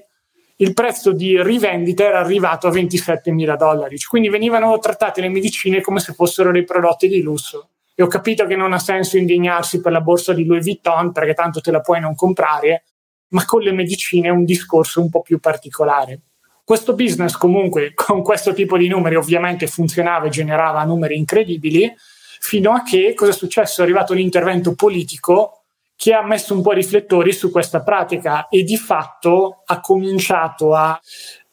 [0.57, 5.81] il prezzo di rivendita era arrivato a 27 mila dollari, quindi venivano trattate le medicine
[5.81, 7.69] come se fossero dei prodotti di lusso.
[7.95, 11.33] E ho capito che non ha senso indignarsi per la borsa di Louis Vuitton perché
[11.33, 12.83] tanto te la puoi non comprare,
[13.29, 16.21] ma con le medicine è un discorso un po' più particolare.
[16.63, 21.93] Questo business comunque con questo tipo di numeri ovviamente funzionava e generava numeri incredibili,
[22.39, 23.81] fino a che cosa è successo?
[23.81, 28.63] È arrivato l'intervento politico che ha messo un po' i riflettori su questa pratica e
[28.63, 30.99] di fatto ha cominciato a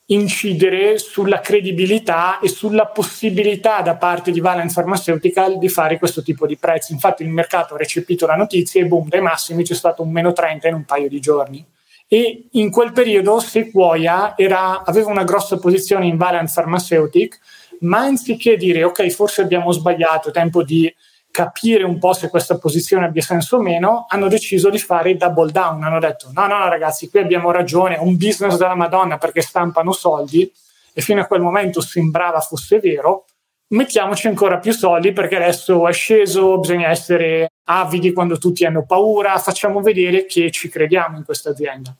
[0.06, 6.46] incidere sulla credibilità e sulla possibilità da parte di Valent Pharmaceutical di fare questo tipo
[6.46, 6.92] di prezzi.
[6.92, 10.32] Infatti il mercato ha recepito la notizia e boom, dai massimi c'è stato un meno
[10.32, 11.64] 30 in un paio di giorni.
[12.08, 17.38] E in quel periodo Sequoia era, aveva una grossa posizione in Valent Pharmaceutic,
[17.80, 20.92] ma anziché dire ok, forse abbiamo sbagliato, è tempo di
[21.32, 25.16] capire un po' se questa posizione abbia senso o meno, hanno deciso di fare il
[25.16, 25.82] double down.
[25.82, 30.48] Hanno detto: no, no, ragazzi, qui abbiamo ragione, un business della Madonna perché stampano soldi.
[30.94, 33.24] E fino a quel momento sembrava fosse vero.
[33.68, 39.38] Mettiamoci ancora più soldi perché adesso è sceso, bisogna essere avidi quando tutti hanno paura,
[39.38, 41.96] facciamo vedere che ci crediamo in questa azienda.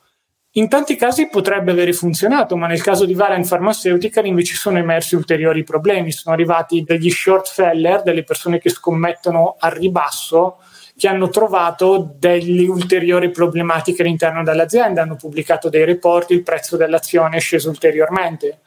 [0.56, 5.14] In tanti casi potrebbe aver funzionato, ma nel caso di Valent Pharmaceutical invece sono emersi
[5.14, 6.12] ulteriori problemi.
[6.12, 10.58] Sono arrivati degli short seller, delle persone che scommettono al ribasso,
[10.94, 15.00] che hanno trovato delle ulteriori problematiche all'interno dell'azienda.
[15.00, 18.60] Hanno pubblicato dei report, il prezzo dell'azione è sceso ulteriormente.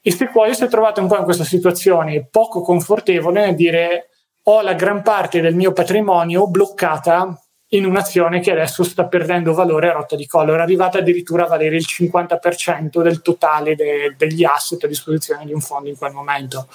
[0.00, 4.08] E Sequoia si è trovato un po' in questa situazione poco confortevole nel dire
[4.44, 7.38] ho la gran parte del mio patrimonio bloccata
[7.70, 11.48] in un'azione che adesso sta perdendo valore a rotta di collo, era arrivata addirittura a
[11.48, 16.12] valere il 50% del totale de- degli asset a disposizione di un fondo in quel
[16.12, 16.68] momento.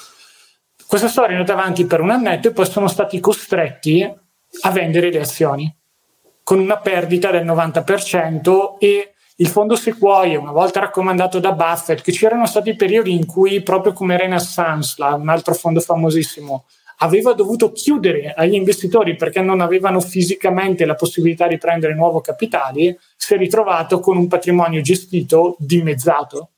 [0.86, 4.04] Questa storia è andata avanti per un annetto e poi sono stati costretti
[4.62, 5.73] a vendere le azioni
[6.43, 12.12] con una perdita del 90% e il fondo Sequoia, una volta raccomandato da Buffett, che
[12.12, 16.65] c'erano stati periodi in cui proprio come Renaissance, un altro fondo famosissimo,
[17.04, 22.98] aveva dovuto chiudere agli investitori perché non avevano fisicamente la possibilità di prendere nuovo capitali,
[23.16, 26.52] si è ritrovato con un patrimonio gestito dimezzato.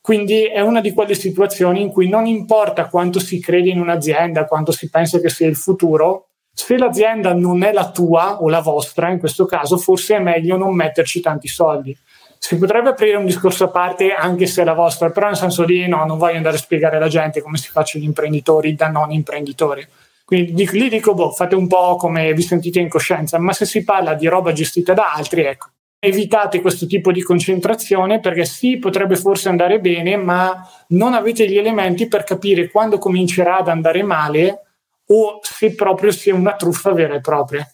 [0.00, 4.46] Quindi è una di quelle situazioni in cui non importa quanto si crede in un'azienda,
[4.46, 8.60] quanto si pensa che sia il futuro, se l'azienda non è la tua o la
[8.60, 11.96] vostra, in questo caso, forse è meglio non metterci tanti soldi
[12.42, 15.66] si potrebbe aprire un discorso a parte anche se è la vostra, però nel senso
[15.66, 18.88] di no, non voglio andare a spiegare alla gente come si facciano gli imprenditori da
[18.88, 19.86] non imprenditori.
[20.24, 23.84] Quindi lì dico, boh, fate un po' come vi sentite in coscienza, ma se si
[23.84, 29.16] parla di roba gestita da altri, ecco, evitate questo tipo di concentrazione perché sì, potrebbe
[29.16, 34.62] forse andare bene, ma non avete gli elementi per capire quando comincerà ad andare male
[35.08, 37.70] o se proprio sia una truffa vera e propria.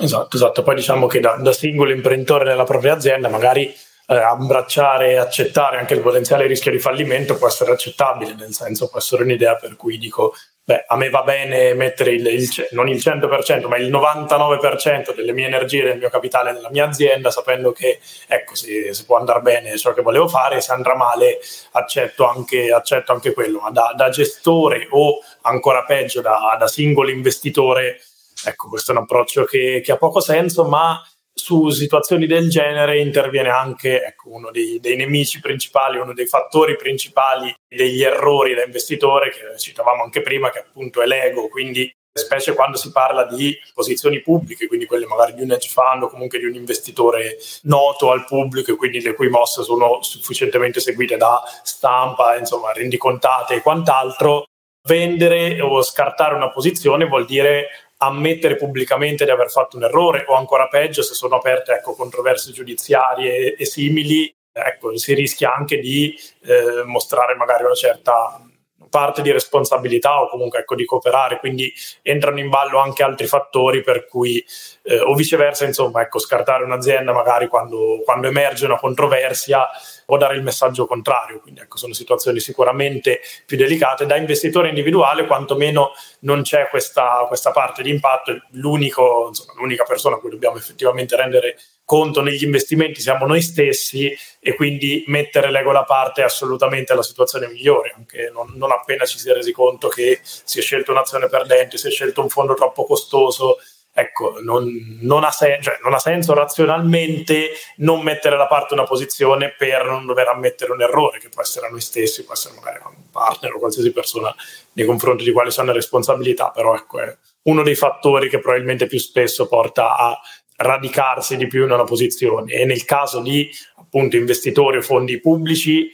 [0.00, 0.64] Esatto, esatto.
[0.64, 3.72] Poi diciamo che da, da singolo imprenditore nella propria azienda magari
[4.10, 8.88] eh, abbracciare e accettare anche il potenziale rischio di fallimento può essere accettabile, nel senso
[8.88, 10.32] può essere un'idea per cui dico,
[10.64, 15.32] beh, a me va bene mettere il, il, non il 100%, ma il 99% delle
[15.32, 19.42] mie energie, del mio capitale nella mia azienda, sapendo che, ecco, si, si può andare
[19.42, 21.38] bene ciò che volevo fare, se andrà male
[21.72, 27.10] accetto anche, accetto anche quello, ma da, da, gestore o ancora peggio da, da singolo
[27.10, 28.00] investitore,
[28.42, 30.98] ecco, questo è un approccio che, che ha poco senso, ma
[31.38, 36.76] su situazioni del genere interviene anche ecco, uno dei, dei, nemici principali, uno dei fattori
[36.76, 42.54] principali degli errori da investitore che citavamo anche prima, che appunto è l'ego, quindi specie
[42.54, 46.38] quando si parla di posizioni pubbliche, quindi quelle magari di un hedge fund o comunque
[46.38, 51.40] di un investitore noto al pubblico e quindi le cui mosse sono sufficientemente seguite da
[51.62, 54.44] stampa, insomma, rendicontate e quant'altro,
[54.86, 57.68] vendere o scartare una posizione vuol dire
[57.98, 62.52] ammettere pubblicamente di aver fatto un errore o ancora peggio se sono aperte ecco, controversie
[62.52, 68.40] giudiziarie e, e, simili, ecco, si rischia anche di eh, mostrare magari una certa
[68.88, 73.82] parte di responsabilità o comunque ecco, di cooperare, quindi entrano in ballo anche altri fattori
[73.82, 74.44] per cui
[74.82, 79.68] eh, o viceversa, insomma, ecco, scartare un'azienda magari quando, quando emerge una controversia
[80.10, 81.40] o dare il messaggio contrario.
[81.40, 84.06] Quindi ecco, sono situazioni sicuramente più delicate.
[84.06, 88.40] Da investitore individuale, quantomeno non c'è questa, questa parte di impatto.
[88.52, 94.14] L'unico, insomma, l'unica persona a cui dobbiamo effettivamente rendere conto negli investimenti siamo noi stessi
[94.40, 99.06] e quindi mettere l'ego da parte è assolutamente la situazione migliore, anche non, non appena
[99.06, 102.28] ci si è resi conto che si è scelto un'azione perdente, si è scelto un
[102.28, 103.56] fondo troppo costoso,
[103.98, 108.84] ecco, non, non, ha sen- cioè, non, ha senso razionalmente non mettere da parte una
[108.84, 112.54] posizione per non dover ammettere un errore, che può essere a noi stessi, può essere
[112.54, 114.34] magari a un partner o qualsiasi persona
[114.72, 118.86] nei confronti di quali sono le responsabilità, però ecco, è uno dei fattori che probabilmente
[118.86, 120.18] più spesso porta a
[120.58, 125.90] radicarsi di più in una posizione e nel caso di appunto investitori o fondi pubblici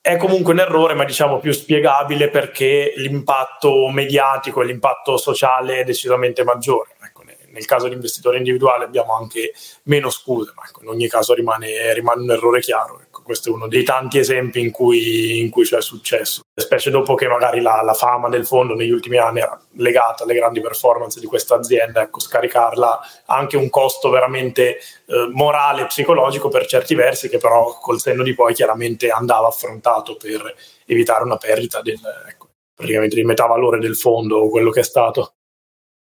[0.00, 5.84] è comunque un errore, ma diciamo più spiegabile perché l'impatto mediatico e l'impatto sociale è
[5.84, 6.90] decisamente maggiore.
[7.54, 9.52] Ecco, nel caso di investitore individuale abbiamo anche
[9.84, 13.68] meno scuse, ma ecco, in ogni caso rimane, rimane un errore chiaro questo è uno
[13.68, 17.94] dei tanti esempi in cui, in cui c'è successo, specie dopo che magari la, la,
[17.94, 22.20] fama del fondo negli ultimi anni era legata alle grandi performance di questa azienda, ecco,
[22.20, 27.78] scaricarla ha anche un costo veramente eh, morale e psicologico per certi versi, che però
[27.80, 33.24] col senno di poi chiaramente andava affrontato per evitare una perdita del, ecco, praticamente di
[33.24, 35.32] metà valore del fondo o quello che è stato.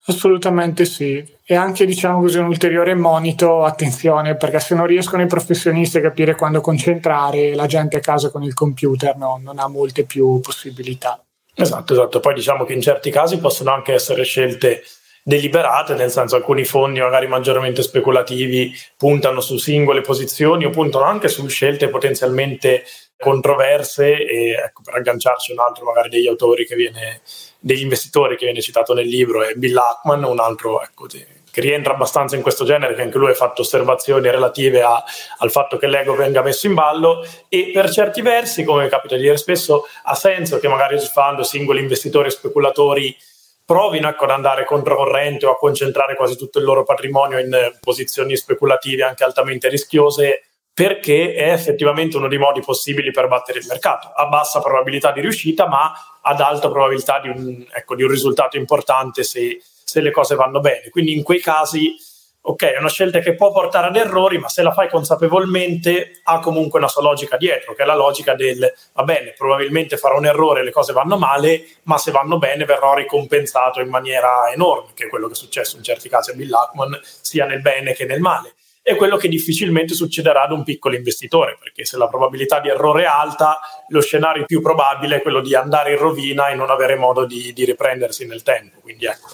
[0.06, 5.28] Assolutamente sì, e anche diciamo così un ulteriore monito, attenzione, perché se non riescono i
[5.28, 9.68] professionisti a capire quando concentrare, la gente a casa con il computer no, non ha
[9.68, 11.24] molte più possibilità.
[11.54, 12.20] Esatto, esatto.
[12.20, 14.84] Poi diciamo che in certi casi possono anche essere scelte
[15.24, 21.28] deliberate, nel senso alcuni fondi magari maggiormente speculativi puntano su singole posizioni o puntano anche
[21.28, 22.84] su scelte potenzialmente
[23.18, 27.22] controverse e ecco, per agganciarci un altro magari degli autori che viene
[27.63, 31.93] degli investitori che viene citato nel libro è Bill Ackman, un altro ecco, che rientra
[31.93, 35.04] abbastanza in questo genere, che anche lui ha fatto osservazioni relative a,
[35.38, 39.21] al fatto che l'ego venga messo in ballo e per certi versi, come capita di
[39.21, 43.15] dire spesso, ha senso che magari fanno singoli investitori e speculatori
[43.63, 48.36] provino ecco, ad andare controcorrente o a concentrare quasi tutto il loro patrimonio in posizioni
[48.36, 54.12] speculative anche altamente rischiose perché è effettivamente uno dei modi possibili per battere il mercato.
[54.16, 58.58] A bassa probabilità di riuscita, ma ad alta probabilità di un, ecco, di un risultato
[58.58, 60.90] importante se, se, le cose vanno bene.
[60.90, 61.94] Quindi in quei casi,
[62.42, 66.40] ok, è una scelta che può portare ad errori, ma se la fai consapevolmente ha
[66.40, 70.26] comunque una sua logica dietro, che è la logica del, va bene, probabilmente farò un
[70.26, 75.06] errore, le cose vanno male, ma se vanno bene verrò ricompensato in maniera enorme, che
[75.06, 78.06] è quello che è successo in certi casi a Bill Ackman, sia nel bene che
[78.06, 82.60] nel male è quello che difficilmente succederà ad un piccolo investitore, perché se la probabilità
[82.60, 86.56] di errore è alta, lo scenario più probabile è quello di andare in rovina e
[86.56, 88.80] non avere modo di, di riprendersi nel tempo.
[88.80, 89.30] Quindi ecco,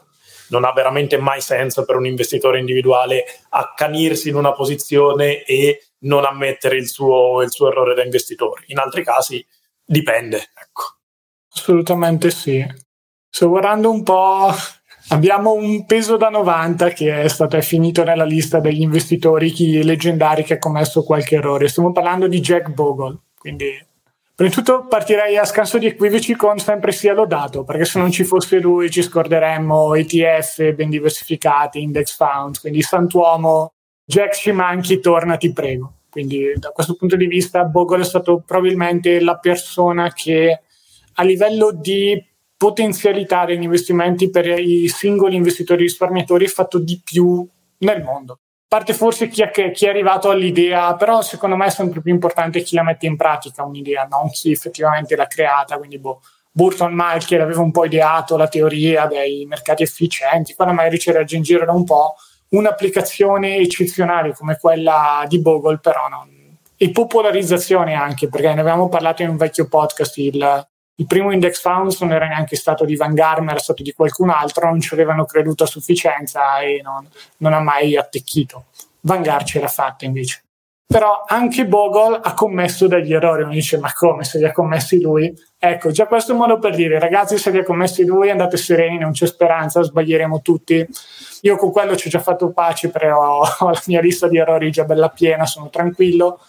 [0.50, 6.26] non ha veramente mai senso per un investitore individuale accanirsi in una posizione e non
[6.26, 8.64] ammettere il suo, il suo errore da investitore.
[8.68, 9.46] In altri casi
[9.84, 10.38] dipende.
[10.38, 10.84] Ecco.
[11.54, 12.66] Assolutamente sì.
[13.30, 14.52] Sto guardando un po'
[15.10, 19.82] Abbiamo un peso da 90 che è stato è finito nella lista degli investitori chi,
[19.82, 21.70] leggendari che ha commesso qualche errore.
[21.70, 23.18] Stiamo parlando di Jack Bogle.
[23.40, 23.70] Quindi,
[24.36, 28.12] prima di tutto, partirei a scanso di equivoci con sempre sia lodato, perché se non
[28.12, 32.60] ci fosse lui ci scorderemmo ETF ben diversificati, index funds.
[32.60, 33.72] Quindi, santuomo,
[34.04, 35.94] Jack ci manchi, torna, ti prego.
[36.10, 40.62] Quindi, da questo punto di vista, Bogle è stato probabilmente la persona che
[41.14, 42.22] a livello di
[42.58, 47.48] potenzialità degli investimenti per i singoli investitori risparmiatori è fatto di più
[47.80, 48.40] nel mondo.
[48.68, 52.62] Parte forse chi è, chi è, arrivato all'idea, però secondo me è sempre più importante
[52.62, 55.78] chi la mette in pratica un'idea, non chi effettivamente l'ha creata.
[55.78, 56.20] Quindi, boh,
[56.52, 61.42] Burton Malkiel aveva un po' ideato la teoria dei mercati efficienti, quando magari c'era in
[61.44, 62.16] giro da un po',
[62.50, 66.58] un'applicazione eccezionale come quella di Bogle, però non.
[66.76, 70.68] E popolarizzazione anche, perché ne avevamo parlato in un vecchio podcast, il
[71.00, 74.30] il primo index funds non era neanche stato di Vanguard, ma era stato di qualcun
[74.30, 77.08] altro, non ci avevano creduto a sufficienza e non,
[77.38, 78.66] non ha mai attecchito.
[79.02, 80.42] Vanguard ce l'ha fatta invece.
[80.88, 83.44] Però anche Bogle ha commesso degli errori.
[83.44, 85.32] Uno dice: Ma come se li ha commessi lui?
[85.60, 88.58] Ecco, già questo è un modo per dire, ragazzi, se li ha commessi lui, andate
[88.58, 90.88] sereni, non c'è speranza, sbaglieremo tutti.
[91.42, 94.72] Io con quello ci ho già fatto pace, però ho la mia lista di errori
[94.72, 96.40] già bella piena, sono tranquillo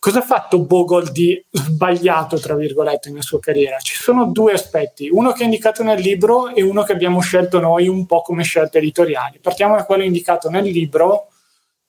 [0.00, 3.76] Cosa ha fatto Bogle di sbagliato, tra virgolette, nella sua carriera?
[3.80, 7.60] Ci sono due aspetti, uno che è indicato nel libro e uno che abbiamo scelto
[7.60, 9.40] noi un po' come scelte editoriali.
[9.42, 11.26] Partiamo da quello indicato nel libro.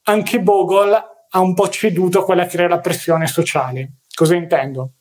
[0.03, 0.93] Anche Bogle
[1.29, 3.99] ha un po' ceduto a quella che era la pressione sociale.
[4.13, 4.95] Cosa intendo?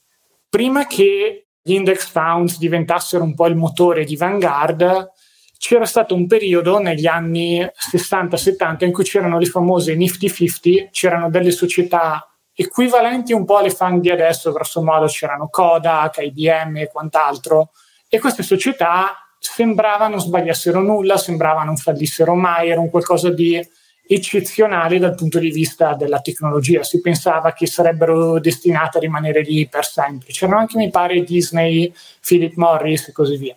[0.48, 5.10] Prima che gli index funds diventassero un po' il motore di Vanguard,
[5.58, 11.28] c'era stato un periodo negli anni 60-70 in cui c'erano le famose Nifty 50, c'erano
[11.28, 12.29] delle società
[12.60, 17.70] equivalenti un po' alle fan di adesso, grosso modo c'erano Kodak, IBM e quant'altro,
[18.06, 23.66] e queste società sembrava non sbagliassero nulla, sembrava non fallissero mai, era un qualcosa di
[24.06, 26.82] eccezionale dal punto di vista della tecnologia.
[26.82, 30.32] Si pensava che sarebbero destinate a rimanere lì per sempre.
[30.32, 31.90] C'erano anche, mi pare, Disney,
[32.20, 33.56] Philip Morris e così via.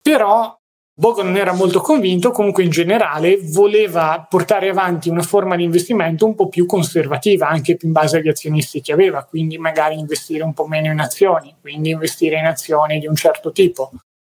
[0.00, 0.56] Però
[0.96, 6.24] Bogo non era molto convinto, comunque in generale voleva portare avanti una forma di investimento
[6.24, 10.54] un po' più conservativa, anche in base agli azionisti che aveva, quindi magari investire un
[10.54, 13.90] po' meno in azioni, quindi investire in azioni di un certo tipo.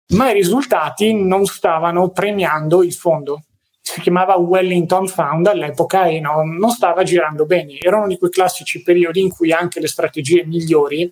[0.10, 3.42] Ma i risultati non stavano premiando il fondo.
[3.82, 7.80] si chiamava Wellington Fund all'epoca e non, non stava girando bene.
[7.80, 11.10] Erano di quei classici periodi in cui anche le strategie migliori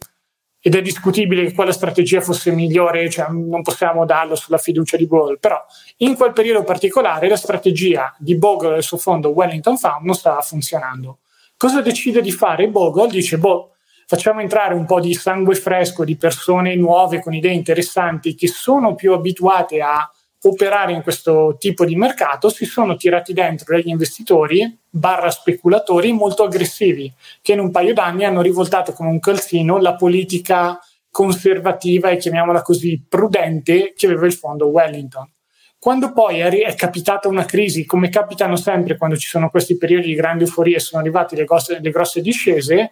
[0.62, 5.08] ed è discutibile che quella strategia fosse migliore, cioè non possiamo darlo sulla fiducia di
[5.08, 5.64] Bogle, però
[5.98, 10.16] in quel periodo particolare la strategia di Bogle e il suo fondo Wellington Fund non
[10.16, 11.20] stava funzionando.
[11.56, 13.10] Cosa decide di fare Bogle?
[13.10, 18.36] Dice, boh, facciamo entrare un po' di sangue fresco, di persone nuove con idee interessanti
[18.36, 20.10] che sono più abituate a
[20.42, 26.44] operare in questo tipo di mercato si sono tirati dentro degli investitori barra speculatori molto
[26.44, 27.12] aggressivi
[27.42, 30.80] che in un paio d'anni hanno rivoltato come un calzino la politica
[31.12, 35.30] conservativa e chiamiamola così prudente che aveva il fondo Wellington.
[35.78, 40.14] Quando poi è, capitata una crisi, come capitano sempre quando ci sono questi periodi di
[40.14, 42.92] grande euforia e sono arrivate le grosse, le grosse discese,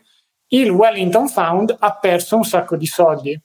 [0.51, 3.39] il Wellington Fund ha perso un sacco di soldi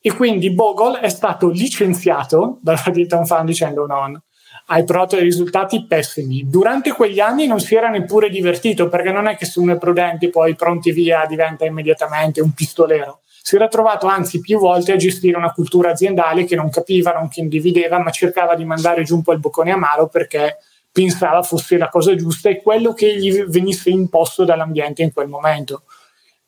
[0.00, 4.22] e quindi Bogle è stato licenziato dalla Wellington Fund dicendo no,
[4.66, 6.48] hai provato dei risultati pessimi.
[6.48, 9.78] Durante quegli anni non si era neppure divertito perché non è che se uno è
[9.78, 13.20] prudente poi pronti via diventa immediatamente un pistolero.
[13.42, 17.28] Si era trovato anzi più volte a gestire una cultura aziendale che non capiva, non
[17.28, 20.58] che individeva, ma cercava di mandare giù un po' il boccone amaro perché
[20.92, 25.84] pensava fosse la cosa giusta e quello che gli venisse imposto dall'ambiente in quel momento.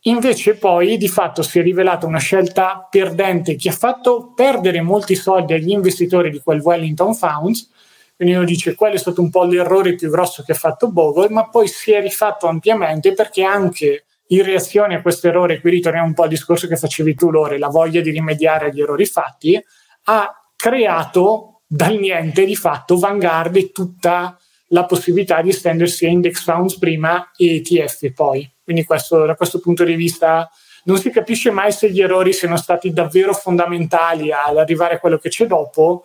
[0.07, 5.15] Invece poi di fatto si è rivelata una scelta perdente che ha fatto perdere molti
[5.15, 7.71] soldi agli investitori di quel Wellington Funds,
[8.17, 11.29] quindi uno dice quello è stato un po' l'errore più grosso che ha fatto Bogle,
[11.29, 16.07] ma poi si è rifatto ampiamente perché anche in reazione a questo errore, qui ritorniamo
[16.07, 19.63] un po' al discorso che facevi tu Lore, la voglia di rimediare agli errori fatti,
[20.05, 24.37] ha creato dal niente di fatto Vanguard e tutta
[24.69, 28.51] la possibilità di estendersi a index funds prima e ETF poi.
[28.73, 30.51] Quindi questo, da questo punto di vista
[30.85, 35.19] non si capisce mai se gli errori siano stati davvero fondamentali ad arrivare a quello
[35.19, 36.05] che c'è dopo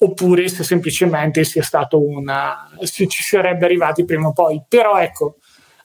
[0.00, 4.62] oppure se semplicemente sia stato una si ci sarebbe arrivati prima o poi.
[4.66, 5.36] Però ecco,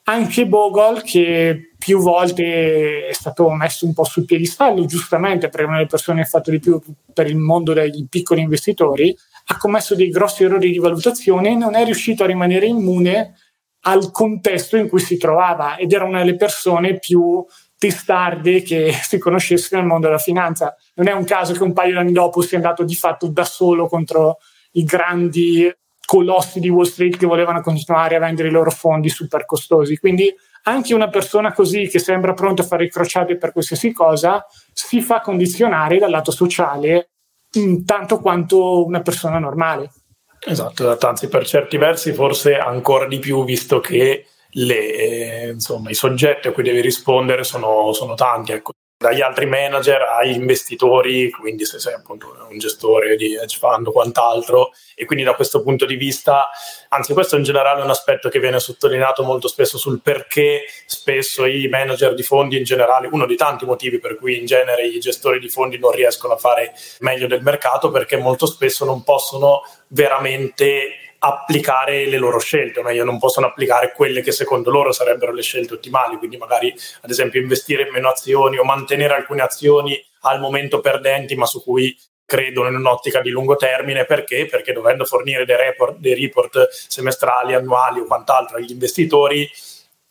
[0.04, 5.78] anche Bogle che più volte è stato messo un po' sul piedistallo, giustamente perché una
[5.78, 6.80] delle persone che ha fatto di più
[7.12, 9.14] per il mondo dei piccoli investitori,
[9.48, 13.36] ha commesso dei grossi errori di valutazione e non è riuscito a rimanere immune
[13.86, 17.46] al contesto in cui si trovava ed era una delle persone più
[17.78, 20.76] testarde che si conoscesse nel mondo della finanza.
[20.96, 23.44] Non è un caso che un paio di anni dopo sia andato di fatto da
[23.44, 24.38] solo contro
[24.74, 25.72] i grandi
[26.06, 29.98] colossi di Wall Street che volevano continuare a vendere i loro fondi super costosi.
[29.98, 34.46] Quindi anche una persona così che sembra pronta a fare i crociati per qualsiasi cosa
[34.72, 37.10] si fa condizionare dal lato sociale
[37.86, 39.92] tanto quanto una persona normale.
[40.46, 45.90] Esatto, esatto, anzi per certi versi forse ancora di più visto che le, eh, insomma,
[45.90, 48.52] i soggetti a cui devi rispondere sono, sono tanti.
[48.52, 48.74] Ecco
[49.04, 53.92] dagli altri manager ai investitori, quindi se sei appunto un gestore di hedge fund o
[53.92, 56.50] quant'altro, e quindi da questo punto di vista,
[56.88, 61.44] anzi questo in generale è un aspetto che viene sottolineato molto spesso sul perché spesso
[61.46, 65.00] i manager di fondi in generale, uno dei tanti motivi per cui in genere i
[65.00, 69.64] gestori di fondi non riescono a fare meglio del mercato, perché molto spesso non possono
[69.88, 75.32] veramente applicare le loro scelte, o meglio, non possono applicare quelle che secondo loro sarebbero
[75.32, 79.98] le scelte ottimali, quindi magari ad esempio investire in meno azioni o mantenere alcune azioni
[80.22, 84.48] al momento perdenti, ma su cui credono in un'ottica di lungo termine perché?
[84.48, 89.50] Perché dovendo fornire dei report, dei report semestrali, annuali o quant'altro agli investitori,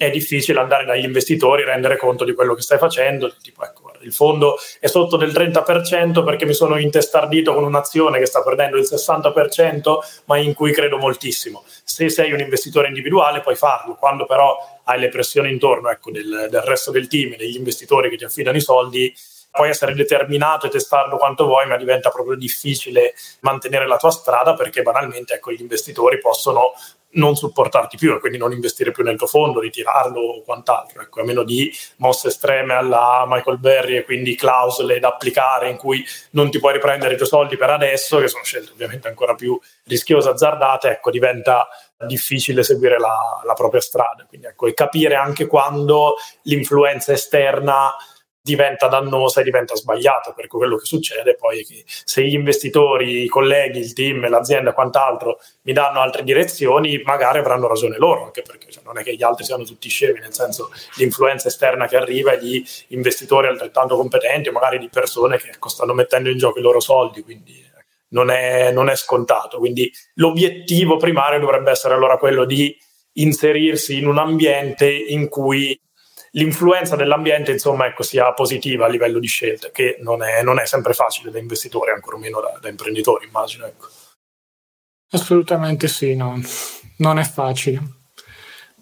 [0.07, 3.35] è difficile andare dagli investitori e rendere conto di quello che stai facendo.
[3.41, 8.27] Tipo, ecco, il fondo è sotto del 30% perché mi sono intestardito con un'azione che
[8.27, 11.65] sta perdendo il 60%, ma in cui credo moltissimo.
[11.85, 16.49] Se sei un investitore individuale puoi farlo, quando però hai le pressioni intorno ecco, del,
[16.51, 19.15] del resto del team, degli investitori che ti affidano i soldi,
[19.51, 24.55] puoi essere determinato e testarlo quanto vuoi, ma diventa proprio difficile mantenere la tua strada
[24.55, 26.73] perché banalmente ecco, gli investitori possono
[27.13, 31.03] non supportarti più e quindi non investire più nel tuo fondo, ritirarlo o quant'altro.
[31.03, 35.77] Ecco, a meno di mosse estreme alla Michael Berry e quindi clausole da applicare in
[35.77, 39.35] cui non ti puoi riprendere i tuoi soldi per adesso, che sono scelte ovviamente ancora
[39.35, 41.69] più rischiose, azzardate, ecco, diventa
[42.07, 44.25] difficile seguire la, la propria strada.
[44.29, 47.95] Quindi ecco, e capire anche quando l'influenza esterna
[48.43, 53.22] diventa dannosa e diventa sbagliata, perché quello che succede poi è che se gli investitori,
[53.22, 58.24] i colleghi, il team, l'azienda e quant'altro mi danno altre direzioni, magari avranno ragione loro,
[58.24, 61.86] anche perché cioè, non è che gli altri siano tutti scemi, nel senso l'influenza esterna
[61.86, 66.28] che arriva è di investitori altrettanto competenti o magari di persone che ecco, stanno mettendo
[66.28, 69.59] in gioco i loro soldi, quindi eh, non è, non è scontato.
[69.59, 72.76] Quindi l'obiettivo primario dovrebbe essere allora quello di
[73.14, 75.78] inserirsi in un ambiente in cui
[76.33, 80.66] l'influenza dell'ambiente insomma ecco, sia positiva a livello di scelte, che non è, non è
[80.66, 83.66] sempre facile da investitore, ancora meno da, da imprenditore, immagino.
[83.66, 83.89] Ecco.
[85.11, 86.41] Assolutamente sì, no.
[86.99, 88.01] non è facile.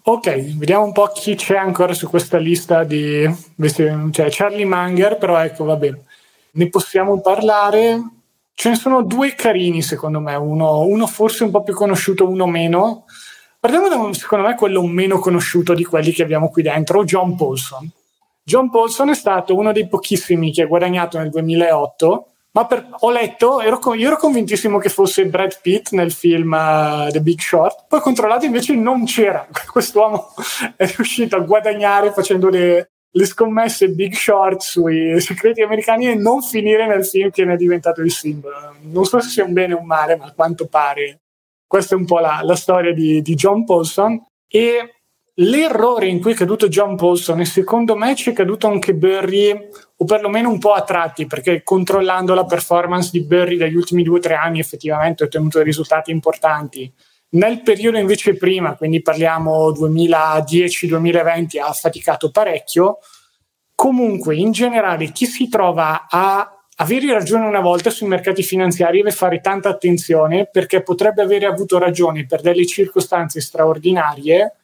[0.03, 3.23] Ok, vediamo un po' chi c'è ancora su questa lista di...
[3.55, 6.05] Cioè Charlie Munger, però ecco, va bene.
[6.53, 8.01] Ne possiamo parlare.
[8.53, 10.33] Ce ne sono due carini, secondo me.
[10.35, 13.05] Uno, uno forse un po' più conosciuto, uno meno.
[13.61, 17.87] Partiamo da, secondo me, quello meno conosciuto di quelli che abbiamo qui dentro, John Paulson.
[18.43, 23.11] John Paulson è stato uno dei pochissimi che ha guadagnato nel 2008 ma per, ho
[23.11, 27.85] letto, ero, io ero convintissimo che fosse Brad Pitt nel film uh, The Big Short,
[27.87, 29.47] poi ho controllato invece non c'era.
[29.71, 30.33] Quest'uomo
[30.75, 36.41] è riuscito a guadagnare facendo le, le scommesse Big Short sui segreti americani e non
[36.41, 38.75] finire nel film che ne è diventato il simbolo.
[38.81, 41.19] Non so se sia un bene o un male, ma a quanto pare
[41.71, 44.21] questa è un po' la, la storia di, di John Paulson.
[44.45, 44.95] E
[45.35, 49.69] l'errore in cui è caduto John Paulson e secondo me ci è caduto anche Burry
[49.95, 54.17] o perlomeno un po' a tratti perché controllando la performance di Burry dagli ultimi due
[54.17, 56.93] o tre anni effettivamente ha ottenuto risultati importanti
[57.29, 62.97] nel periodo invece prima quindi parliamo 2010-2020 ha faticato parecchio
[63.73, 69.11] comunque in generale chi si trova a avere ragione una volta sui mercati finanziari deve
[69.11, 74.55] fare tanta attenzione perché potrebbe avere avuto ragione per delle circostanze straordinarie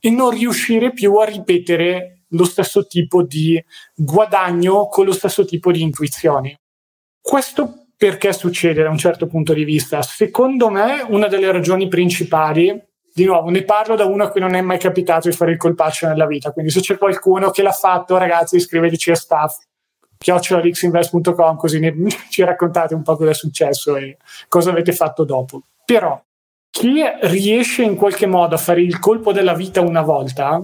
[0.00, 3.62] e non riuscire più a ripetere lo stesso tipo di
[3.94, 6.56] guadagno con lo stesso tipo di intuizioni.
[7.20, 10.00] Questo perché succede da un certo punto di vista?
[10.00, 14.54] Secondo me una delle ragioni principali, di nuovo ne parlo da uno a cui non
[14.54, 17.72] è mai capitato di fare il colpaccio nella vita, quindi se c'è qualcuno che l'ha
[17.72, 19.56] fatto ragazzi iscriveteci a staff
[20.18, 21.94] chiocciolixinvest.com così ne,
[22.30, 24.16] ci raccontate un po' cosa è successo e
[24.48, 25.62] cosa avete fatto dopo.
[25.84, 26.20] Però
[26.70, 30.62] chi riesce in qualche modo a fare il colpo della vita una volta,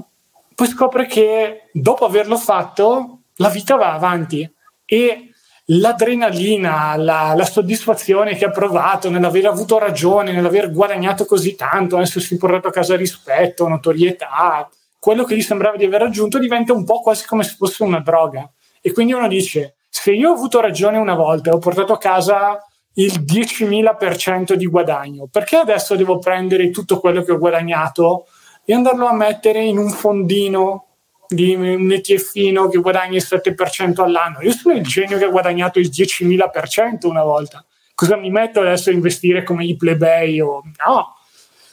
[0.55, 4.51] poi scopre che dopo averlo fatto la vita va avanti
[4.85, 5.33] e
[5.67, 12.37] l'adrenalina, la, la soddisfazione che ha provato nell'aver avuto ragione, nell'aver guadagnato così tanto, essersi
[12.37, 17.01] portato a casa rispetto, notorietà, quello che gli sembrava di aver raggiunto diventa un po'
[17.01, 18.49] quasi come se fosse una droga.
[18.83, 21.99] E quindi uno dice, se io ho avuto ragione una volta e ho portato a
[21.99, 22.59] casa
[22.95, 25.29] il 10.000% di guadagno.
[25.31, 28.27] Perché adesso devo prendere tutto quello che ho guadagnato
[28.65, 30.87] e andarlo a mettere in un fondino
[31.29, 34.43] di un ETFino che guadagna il 7% all'anno?
[34.43, 37.65] Io sono il genio che ha guadagnato il 10.000% una volta.
[37.95, 40.41] Cosa mi metto adesso a investire come i plebei?
[40.41, 40.63] O...
[40.85, 41.15] No,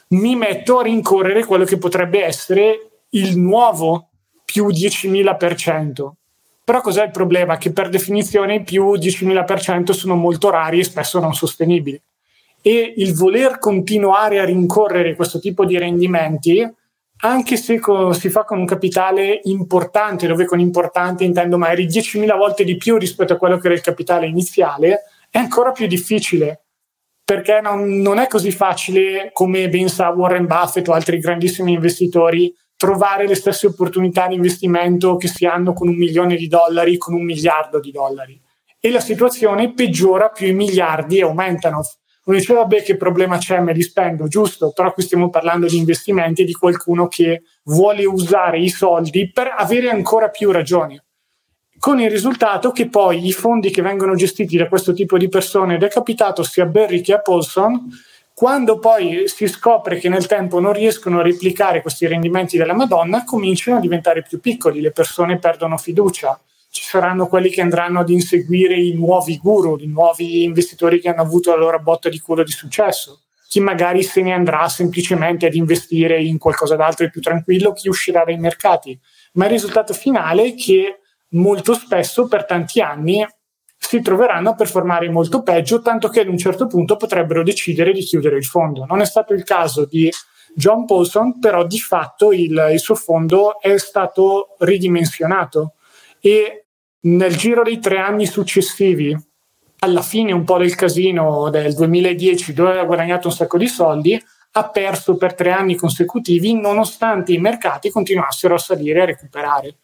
[0.09, 4.09] mi metto a rincorrere quello che potrebbe essere il nuovo
[4.45, 6.11] più 10.000%.
[6.69, 7.57] Però cos'è il problema?
[7.57, 11.99] Che per definizione i più 10.000% sono molto rari e spesso non sostenibili.
[12.61, 16.63] E il voler continuare a rincorrere questo tipo di rendimenti,
[17.21, 22.37] anche se co- si fa con un capitale importante, dove con importante intendo magari 10.000
[22.37, 26.65] volte di più rispetto a quello che era il capitale iniziale, è ancora più difficile
[27.23, 32.53] perché non, non, è così facile come ben sa Warren Buffett o altri grandissimi investitori
[32.79, 37.13] trovare le stesse opportunità di investimento che si hanno con un milione di dollari, con
[37.13, 38.41] un miliardo di dollari.
[38.79, 41.81] E la situazione peggiora più i miliardi aumentano.
[42.23, 45.75] Uno dice, vabbè, che problema c'è, me li spendo, giusto, però qui stiamo parlando di
[45.75, 50.97] investimenti di qualcuno che vuole usare i soldi per avere ancora più ragioni.
[51.77, 55.75] Con il risultato che poi i fondi che vengono gestiti da questo tipo di persone,
[55.75, 57.89] ed è capitato sia a Berry che a Paulson,
[58.39, 63.25] quando poi si scopre che nel tempo non riescono a replicare questi rendimenti della Madonna,
[63.25, 66.39] cominciano a diventare più piccoli, le persone perdono fiducia.
[66.69, 71.23] Ci saranno quelli che andranno ad inseguire i nuovi guru, i nuovi investitori che hanno
[71.23, 73.23] avuto la loro botta di culo di successo.
[73.45, 77.89] Chi magari se ne andrà semplicemente ad investire in qualcosa d'altro e più tranquillo, chi
[77.89, 78.97] uscirà dai mercati.
[79.33, 80.99] Ma il risultato finale è che
[81.31, 83.21] molto spesso per tanti anni
[83.79, 88.01] si troveranno a performare molto peggio, tanto che ad un certo punto potrebbero decidere di
[88.01, 88.85] chiudere il fondo.
[88.85, 90.11] Non è stato il caso di
[90.53, 95.75] John Paulson, però di fatto il, il suo fondo è stato ridimensionato
[96.19, 96.65] e
[97.01, 99.17] nel giro dei tre anni successivi,
[99.79, 104.21] alla fine un po' del casino del 2010, dove aveva guadagnato un sacco di soldi,
[104.51, 109.75] ha perso per tre anni consecutivi, nonostante i mercati continuassero a salire e recuperare.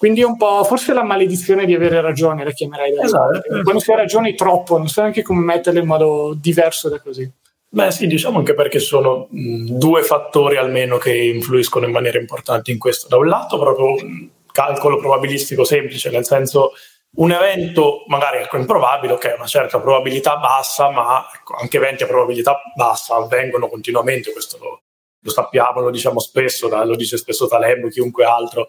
[0.00, 2.98] Quindi è un po' forse la maledizione di avere ragione, la chiamerei.
[2.98, 3.42] Esatto.
[3.62, 7.30] Quando si ha ragione troppo, non so neanche come metterla in modo diverso da così.
[7.68, 12.70] Beh sì, diciamo anche perché sono mh, due fattori almeno che influiscono in maniera importante
[12.70, 13.08] in questo.
[13.08, 16.72] Da un lato proprio un calcolo probabilistico semplice, nel senso
[17.16, 22.06] un evento magari ecco, improbabile, ok, una certa probabilità bassa, ma ecco, anche eventi a
[22.06, 24.80] probabilità bassa avvengono continuamente, questo lo,
[25.20, 28.68] lo sappiamo, lo diciamo spesso, da, lo dice spesso Taleb, chiunque altro.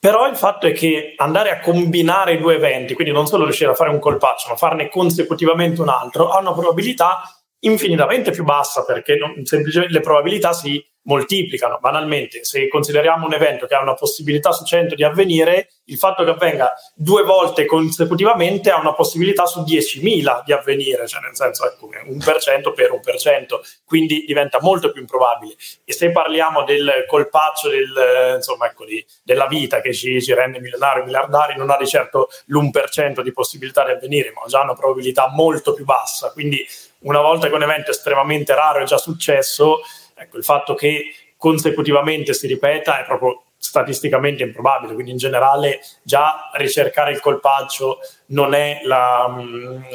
[0.00, 3.70] Però il fatto è che andare a combinare i due eventi, quindi non solo riuscire
[3.70, 7.22] a fare un colpaccio, ma farne consecutivamente un altro, ha una probabilità
[7.60, 12.44] infinitamente più bassa perché non, semplicemente le probabilità si moltiplicano banalmente.
[12.44, 16.30] Se consideriamo un evento che ha una possibilità su 100 di avvenire, il fatto che
[16.30, 21.74] avvenga due volte consecutivamente ha una possibilità su 10.000 di avvenire, cioè nel senso è
[21.78, 25.54] come un per cento per un per cento, quindi diventa molto più improbabile.
[25.84, 30.60] E se parliamo del colpaccio del, insomma, ecco, di, della vita che ci, ci rende
[30.60, 35.30] milionari miliardari, non ha di certo l'1% di possibilità di avvenire, ma già una probabilità
[35.30, 36.32] molto più bassa.
[36.32, 36.66] Quindi
[37.00, 39.80] una volta che un evento estremamente raro è già successo,
[40.18, 46.50] ecco, il fatto che consecutivamente si ripeta è proprio statisticamente improbabile, quindi in generale già
[46.54, 49.34] ricercare il colpaccio non è la,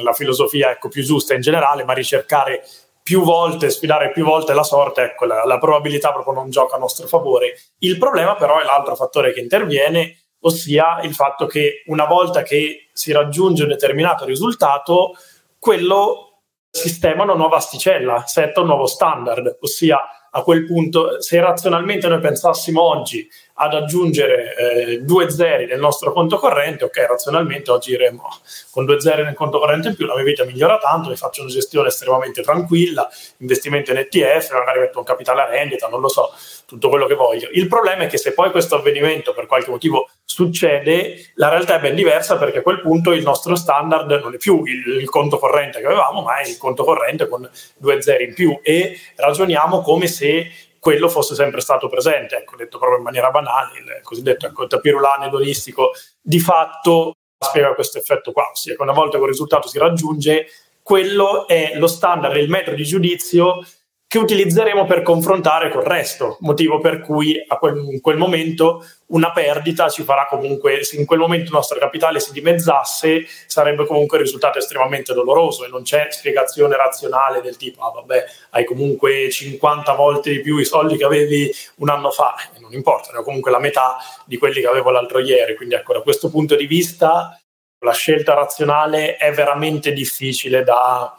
[0.01, 2.63] la filosofia ecco, più giusta in generale, ma ricercare
[3.01, 6.79] più volte, sfidare più volte la sorte, ecco, la, la probabilità proprio non gioca a
[6.79, 7.57] nostro favore.
[7.79, 12.89] Il problema però è l'altro fattore che interviene, ossia il fatto che una volta che
[12.93, 15.15] si raggiunge un determinato risultato,
[15.59, 16.32] quello
[16.73, 19.99] sistema una nuova asticella, setta un nuovo standard, ossia
[20.31, 26.11] a quel punto, se razionalmente noi pensassimo oggi ad aggiungere eh, due zeri nel nostro
[26.11, 28.27] conto corrente, ok, razionalmente oggi diremmo
[28.71, 31.41] con due zeri nel conto corrente in più la mia vita migliora tanto, mi faccio
[31.41, 36.09] una gestione estremamente tranquilla, investimento in ETF, magari metto un capitale a rendita, non lo
[36.09, 36.31] so,
[36.65, 37.49] tutto quello che voglio.
[37.51, 41.79] Il problema è che se poi questo avvenimento per qualche motivo succede, la realtà è
[41.79, 45.37] ben diversa perché a quel punto il nostro standard non è più il, il conto
[45.37, 47.47] corrente che avevamo, ma è il conto corrente con
[47.77, 50.49] due zeri in più e ragioniamo come se
[50.83, 55.23] quello fosse sempre stato presente, ecco, detto proprio in maniera banale, il cosiddetto ecco, tapirulano
[55.23, 59.77] edonistico di fatto spiega questo effetto qua, ossia che una volta che un risultato si
[59.77, 60.45] raggiunge,
[60.81, 63.65] quello è lo standard, il metodo di giudizio
[64.13, 69.89] che utilizzeremo per confrontare col resto, motivo per cui quel, in quel momento una perdita
[69.89, 74.23] ci farà comunque, se in quel momento il nostro capitale si dimezzasse, sarebbe comunque un
[74.23, 79.93] risultato estremamente doloroso e non c'è spiegazione razionale del tipo, ah vabbè, hai comunque 50
[79.93, 83.49] volte di più i soldi che avevi un anno fa, non importa, ne ho comunque
[83.49, 83.97] la metà
[84.27, 87.35] di quelli che avevo l'altro ieri, quindi ecco, da questo punto di vista
[87.79, 91.11] la scelta razionale è veramente difficile da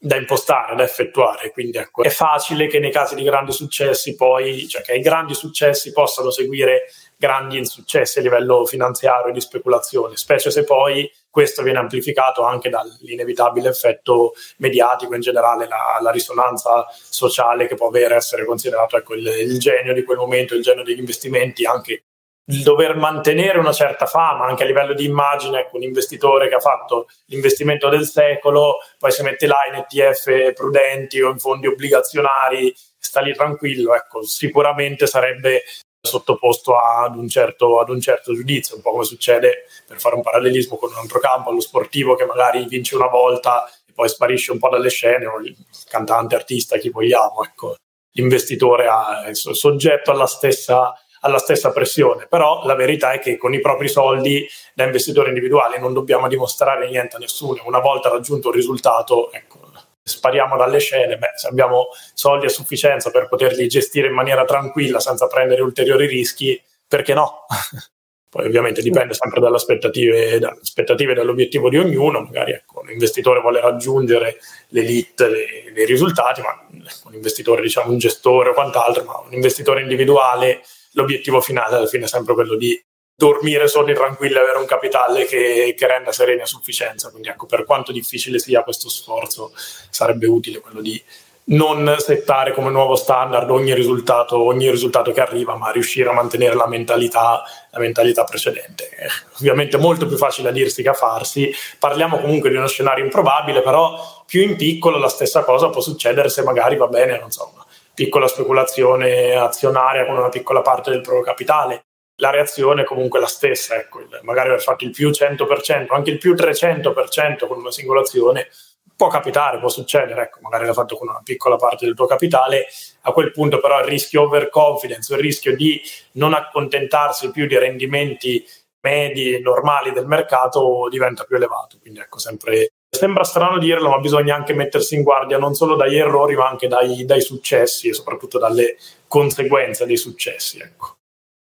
[0.00, 1.50] da impostare, da effettuare.
[1.50, 5.34] Quindi ecco, è facile che nei casi di grandi successi poi, cioè che i grandi
[5.34, 6.84] successi possano seguire
[7.16, 12.68] grandi insuccessi a livello finanziario e di speculazione, specie se poi questo viene amplificato anche
[12.68, 19.14] dall'inevitabile effetto mediatico in generale, la, la risonanza sociale che può avere essere considerato ecco,
[19.14, 22.04] il, il genio di quel momento, il genio degli investimenti anche
[22.50, 26.54] il dover mantenere una certa fama anche a livello di immagine, ecco, un investitore che
[26.54, 31.66] ha fatto l'investimento del secolo, poi si mette là in ETF prudenti o in fondi
[31.66, 35.62] obbligazionari, sta lì tranquillo, ecco, sicuramente sarebbe
[36.00, 40.22] sottoposto ad un, certo, ad un certo giudizio, un po' come succede per fare un
[40.22, 44.52] parallelismo con un altro campo, allo sportivo che magari vince una volta e poi sparisce
[44.52, 45.54] un po' dalle scene, o il
[45.86, 47.74] cantante, artista, chi vogliamo, ecco.
[48.12, 48.88] L'investitore
[49.26, 53.88] è soggetto alla stessa alla stessa pressione, però la verità è che con i propri
[53.88, 59.32] soldi da investitore individuale non dobbiamo dimostrare niente a nessuno, una volta raggiunto un risultato,
[59.32, 59.58] ecco,
[60.02, 64.98] spariamo dalle scene, beh, se abbiamo soldi a sufficienza per poterli gestire in maniera tranquilla
[64.98, 67.46] senza prendere ulteriori rischi, perché no?
[68.30, 74.38] Poi ovviamente dipende sempre dalle aspettative, e dall'obiettivo di ognuno, magari ecco, l'investitore vuole raggiungere
[74.68, 75.28] l'elite
[75.72, 76.66] dei, risultati, ma
[77.04, 80.60] un investitore, diciamo un gestore o quant'altro, ma un investitore individuale
[80.98, 82.80] l'obiettivo finale alla fine è sempre quello di
[83.14, 87.10] dormire sonni tranquilli e avere un capitale che, che, renda sereni a sufficienza.
[87.10, 89.52] Quindi ecco, per quanto difficile sia questo sforzo,
[89.90, 91.02] sarebbe utile quello di
[91.50, 96.54] non settare come nuovo standard ogni risultato, ogni risultato che arriva, ma riuscire a mantenere
[96.54, 98.90] la mentalità, la mentalità precedente.
[98.90, 101.52] Eh, ovviamente è molto più facile a dirsi che a farsi.
[101.78, 106.28] Parliamo comunque di uno scenario improbabile, però più in piccolo la stessa cosa può succedere
[106.28, 107.52] se magari va bene, non so,
[107.98, 111.86] piccola speculazione azionaria con una piccola parte del proprio capitale.
[112.20, 116.18] La reazione è comunque la stessa, ecco, magari aver fatto il più 100%, anche il
[116.18, 118.50] più 300% con una singola azione,
[118.94, 122.66] può capitare, può succedere, ecco, magari l'ha fatto con una piccola parte del tuo capitale,
[123.02, 125.80] a quel punto però il rischio overconfidence, il rischio di
[126.12, 128.46] non accontentarsi più di rendimenti
[128.80, 133.98] medi e normali del mercato diventa più elevato, quindi ecco, sempre Sembra strano dirlo, ma
[133.98, 137.92] bisogna anche mettersi in guardia non solo dagli errori, ma anche dai, dai successi e
[137.92, 138.76] soprattutto dalle
[139.06, 140.58] conseguenze dei successi.
[140.58, 140.96] Ecco.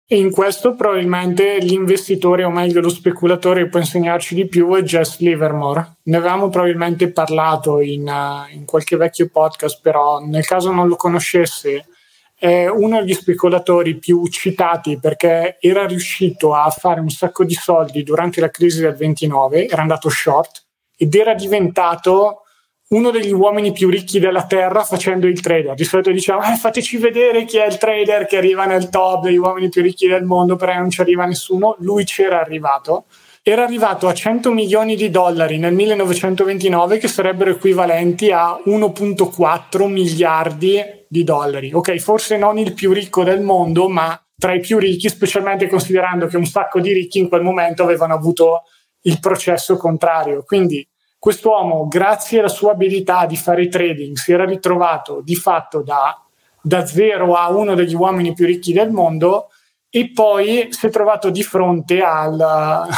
[0.05, 4.81] E in questo probabilmente l'investitore, o meglio lo speculatore che può insegnarci di più è
[4.81, 5.97] Jess Livermore.
[6.03, 10.95] Ne avevamo probabilmente parlato in, uh, in qualche vecchio podcast, però nel caso non lo
[10.95, 11.87] conoscesse,
[12.35, 18.03] è uno degli speculatori più citati perché era riuscito a fare un sacco di soldi
[18.03, 20.62] durante la crisi del 29, era andato short
[21.03, 22.43] ed era diventato
[22.89, 25.73] uno degli uomini più ricchi della terra facendo il trader.
[25.73, 29.37] Di solito diciamo, eh, fateci vedere chi è il trader che arriva nel top degli
[29.37, 31.75] uomini più ricchi del mondo, perché non ci arriva nessuno.
[31.79, 33.05] Lui c'era arrivato.
[33.41, 40.81] Era arrivato a 100 milioni di dollari nel 1929, che sarebbero equivalenti a 1,4 miliardi
[41.09, 41.73] di dollari.
[41.73, 46.27] Ok, forse non il più ricco del mondo, ma tra i più ricchi, specialmente considerando
[46.27, 48.63] che un sacco di ricchi in quel momento avevano avuto
[49.03, 50.43] il processo contrario.
[50.43, 50.85] Quindi
[51.23, 56.21] quest'uomo, grazie alla sua abilità di fare trading, si era ritrovato di fatto da,
[56.61, 59.47] da zero a uno degli uomini più ricchi del mondo
[59.89, 62.37] e poi si è trovato di fronte al,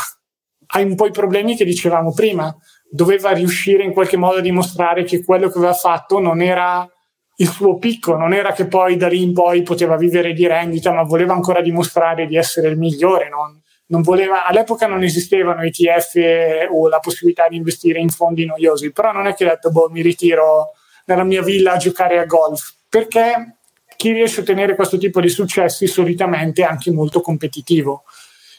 [0.73, 2.51] ai un po' i problemi che dicevamo prima.
[2.89, 6.89] Doveva riuscire in qualche modo a dimostrare che quello che aveva fatto non era
[7.35, 10.91] il suo picco, non era che poi da lì in poi poteva vivere di rendita,
[10.91, 16.87] ma voleva ancora dimostrare di essere il migliore, non, voleva, all'epoca non esistevano ETF o
[16.87, 20.01] la possibilità di investire in fondi noiosi, però non è che ha detto, boh, mi
[20.01, 20.71] ritiro
[21.05, 23.57] nella mia villa a giocare a golf, perché
[23.95, 28.03] chi riesce a ottenere questo tipo di successi solitamente è anche molto competitivo.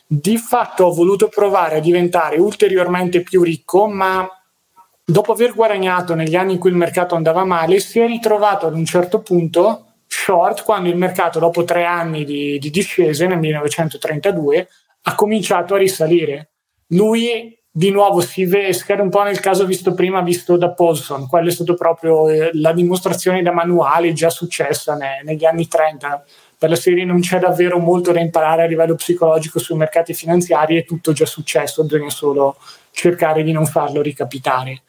[0.07, 4.29] Di fatto ho voluto provare a diventare ulteriormente più ricco, ma
[5.05, 8.75] dopo aver guadagnato negli anni in cui il mercato andava male, si è ritrovato ad
[8.75, 14.69] un certo punto short quando il mercato, dopo tre anni di, di discese nel 1932,
[15.09, 16.51] ha cominciato a risalire.
[16.89, 21.29] Lui di nuovo si vede, scade un po' nel caso visto prima, visto da Paulson,
[21.29, 26.25] quello è stato proprio eh, la dimostrazione da manuale già successa ne, negli anni 30.
[26.59, 30.79] Per la serie non c'è davvero molto da imparare a livello psicologico sui mercati finanziari,
[30.79, 32.57] è tutto già successo, bisogna solo
[32.93, 34.83] cercare di non farlo ricapitare.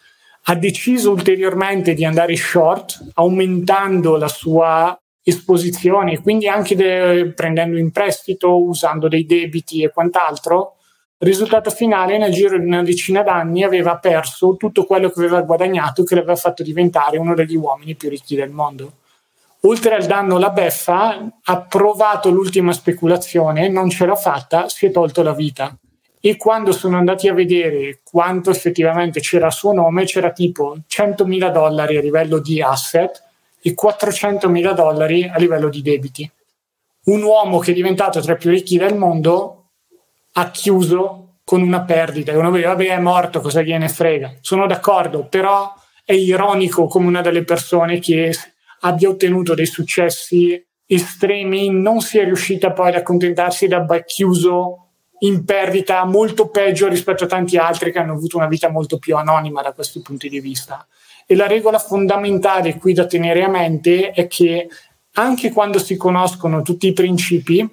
[0.43, 4.97] Ha deciso ulteriormente di andare short, aumentando la sua
[5.29, 10.75] esposizioni, quindi anche de- prendendo in prestito, usando dei debiti e quant'altro.
[11.17, 16.03] Risultato finale, nel giro di una decina d'anni aveva perso tutto quello che aveva guadagnato,
[16.03, 18.93] che l'aveva fatto diventare uno degli uomini più ricchi del mondo.
[19.61, 24.91] Oltre al danno la beffa, ha provato l'ultima speculazione, non ce l'ha fatta, si è
[24.91, 25.75] tolto la vita.
[26.21, 31.51] E quando sono andati a vedere quanto effettivamente c'era a suo nome, c'era tipo 100.000
[31.51, 33.26] dollari a livello di asset,
[33.67, 36.31] e 400 mila dollari a livello di debiti.
[37.05, 39.71] Un uomo che è diventato tra i più ricchi del mondo
[40.33, 42.31] ha chiuso con una perdita.
[42.31, 44.35] E uno vede, vabbè, è morto, cosa gliene frega?
[44.39, 45.73] Sono d'accordo, però
[46.05, 48.33] è ironico come una delle persone che
[48.81, 54.85] abbia ottenuto dei successi estremi non sia riuscita poi ad accontentarsi ed abbia chiuso
[55.19, 59.17] in perdita molto peggio rispetto a tanti altri che hanno avuto una vita molto più
[59.17, 60.87] anonima da questi punti di vista.
[61.29, 64.69] E la regola fondamentale qui da tenere a mente è che
[65.15, 67.69] anche quando si conoscono tutti i principi,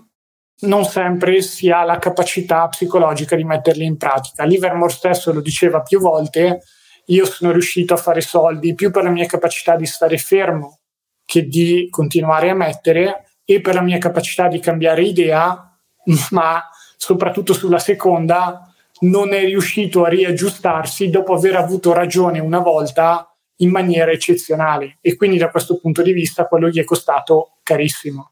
[0.63, 4.43] non sempre si ha la capacità psicologica di metterli in pratica.
[4.43, 6.63] Livermore stesso lo diceva più volte,
[7.07, 10.81] io sono riuscito a fare soldi più per la mia capacità di stare fermo
[11.25, 15.79] che di continuare a mettere e per la mia capacità di cambiare idea,
[16.31, 16.61] ma
[16.97, 18.69] soprattutto sulla seconda
[19.01, 25.17] non è riuscito a riaggiustarsi dopo aver avuto ragione una volta in maniera eccezionale e
[25.17, 28.31] quindi da questo punto di vista quello gli è costato carissimo.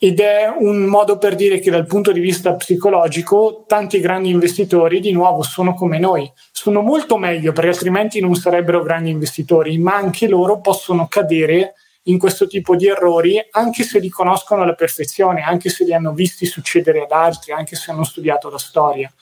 [0.00, 5.00] Ed è un modo per dire che dal punto di vista psicologico tanti grandi investitori
[5.00, 9.96] di nuovo sono come noi, sono molto meglio perché altrimenti non sarebbero grandi investitori, ma
[9.96, 15.42] anche loro possono cadere in questo tipo di errori anche se li conoscono alla perfezione,
[15.42, 19.12] anche se li hanno visti succedere ad altri, anche se hanno studiato la storia.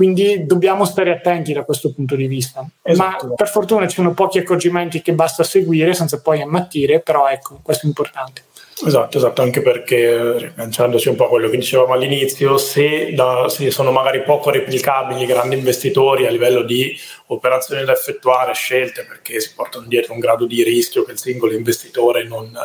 [0.00, 2.66] Quindi dobbiamo stare attenti da questo punto di vista.
[2.80, 3.26] Esatto.
[3.26, 7.60] Ma per fortuna ci sono pochi accorgimenti che basta seguire senza poi ammattire, però ecco,
[7.62, 8.44] questo è importante.
[8.86, 13.70] Esatto, esatto, anche perché rilanciandoci un po' a quello che dicevamo all'inizio, se, da, se,
[13.70, 19.38] sono magari poco replicabili i grandi investitori a livello di operazioni da effettuare, scelte, perché
[19.38, 22.58] si portano dietro un grado di rischio che il singolo investitore non,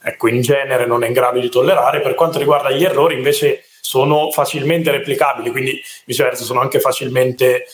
[0.00, 3.64] ecco, in genere non è in grado di tollerare, per quanto riguarda gli errori invece
[3.88, 7.64] sono facilmente replicabili, quindi viceversa sono anche facilmente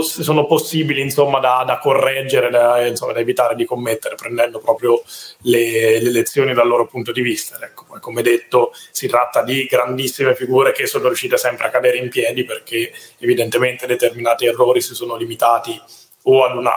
[0.00, 5.02] sono possibili insomma, da, da correggere, da, insomma, da, evitare di commettere, prendendo proprio
[5.42, 7.58] le, le, lezioni dal loro punto di vista.
[7.60, 12.08] Ecco, come detto, si tratta di grandissime figure che sono riuscite sempre a cadere in
[12.08, 15.78] piedi perché evidentemente determinati errori si sono limitati
[16.22, 16.72] o ad una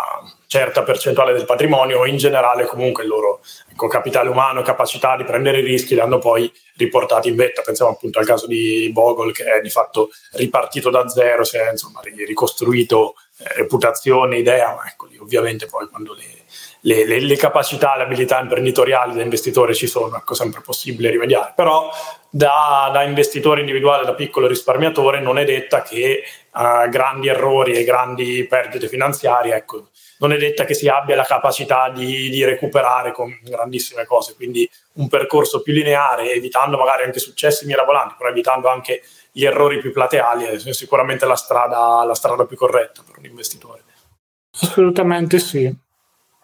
[0.52, 3.42] certa percentuale del patrimonio o in generale comunque il loro
[3.72, 7.62] ecco, capitale umano capacità di prendere i rischi li hanno poi riportati in vetta.
[7.62, 11.70] Pensiamo appunto al caso di Bogle che è di fatto ripartito da zero, si è
[11.70, 16.24] insomma ricostruito eh, reputazione, idea, ma ecco ovviamente poi quando le,
[16.82, 21.54] le, le, le, capacità, le abilità imprenditoriali da investitore ci sono, ecco sempre possibile rimediare.
[21.56, 21.92] Però
[22.28, 26.24] da, da investitore individuale, da piccolo risparmiatore, non è detta che
[26.54, 29.89] uh, grandi errori e grandi perdite finanziarie ecco,
[30.20, 34.70] non è detta che si abbia la capacità di, di recuperare con grandissime cose, quindi
[34.94, 39.02] un percorso più lineare, evitando magari anche successi mirabolanti, però evitando anche
[39.32, 43.84] gli errori più plateali, è sicuramente la strada, la strada più corretta per un investitore.
[44.62, 45.74] Assolutamente sì.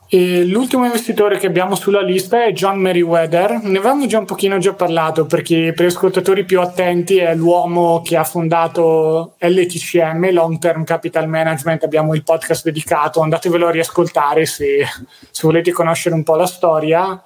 [0.07, 3.63] E l'ultimo investitore che abbiamo sulla lista è John Meriwether.
[3.63, 8.01] Ne avevamo già un pochino già parlato perché per gli ascoltatori più attenti è l'uomo
[8.03, 11.83] che ha fondato LTCM, Long Term Capital Management.
[11.83, 14.85] Abbiamo il podcast dedicato, andatevelo a riascoltare se,
[15.31, 17.19] se volete conoscere un po' la storia.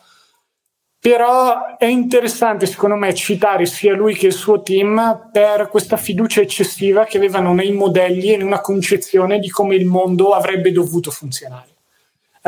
[1.02, 6.40] Però è interessante secondo me citare sia lui che il suo team per questa fiducia
[6.42, 11.12] eccessiva che avevano nei modelli e in una concezione di come il mondo avrebbe dovuto
[11.12, 11.69] funzionare.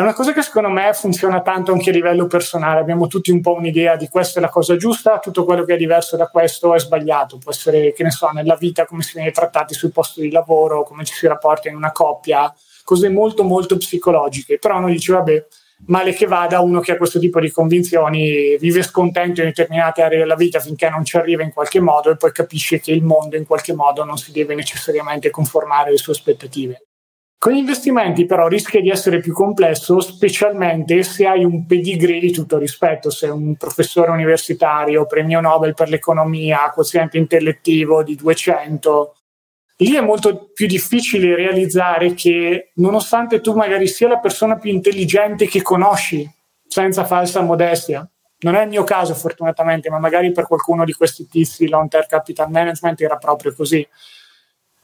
[0.01, 2.79] È una cosa che secondo me funziona tanto anche a livello personale.
[2.79, 5.77] Abbiamo tutti un po' un'idea di questa è la cosa giusta, tutto quello che è
[5.77, 7.37] diverso da questo è sbagliato.
[7.37, 10.81] Può essere, che ne so, nella vita come si viene trattati sul posto di lavoro,
[10.81, 12.51] come ci si rapporta in una coppia,
[12.83, 14.57] cose molto molto psicologiche.
[14.57, 15.45] Però uno dice, vabbè,
[15.85, 20.17] male che vada, uno che ha questo tipo di convinzioni vive scontento in determinate aree
[20.17, 23.35] della vita finché non ci arriva in qualche modo e poi capisce che il mondo
[23.35, 26.87] in qualche modo non si deve necessariamente conformare alle sue aspettative.
[27.41, 32.31] Con gli investimenti però rischia di essere più complesso, specialmente se hai un pedigree di
[32.31, 39.15] tutto rispetto, se un professore universitario, premio Nobel per l'economia, quoziente intellettivo di 200.
[39.77, 45.47] Lì è molto più difficile realizzare che nonostante tu magari sia la persona più intelligente
[45.47, 46.29] che conosci,
[46.67, 48.07] senza falsa modestia,
[48.41, 52.05] non è il mio caso fortunatamente, ma magari per qualcuno di questi tizi long term
[52.07, 53.83] capital management era proprio così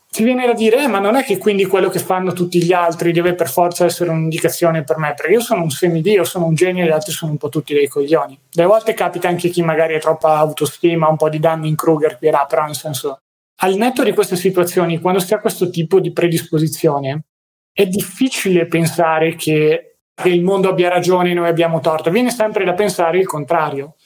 [0.09, 2.73] ti viene da dire, eh, ma non è che quindi quello che fanno tutti gli
[2.73, 6.55] altri deve per forza essere un'indicazione per me, perché io sono un semidio, sono un
[6.55, 8.39] genio e gli altri sono un po' tutti dei coglioni.
[8.49, 12.17] Delle volte capita anche chi magari ha troppa autostima, un po' di danni in Kruger
[12.17, 13.19] qui però nel senso,
[13.61, 17.25] al netto di queste situazioni, quando si ha questo tipo di predisposizione,
[17.71, 22.09] è difficile pensare che, che il mondo abbia ragione e noi abbiamo torto.
[22.09, 23.96] Viene sempre da pensare il contrario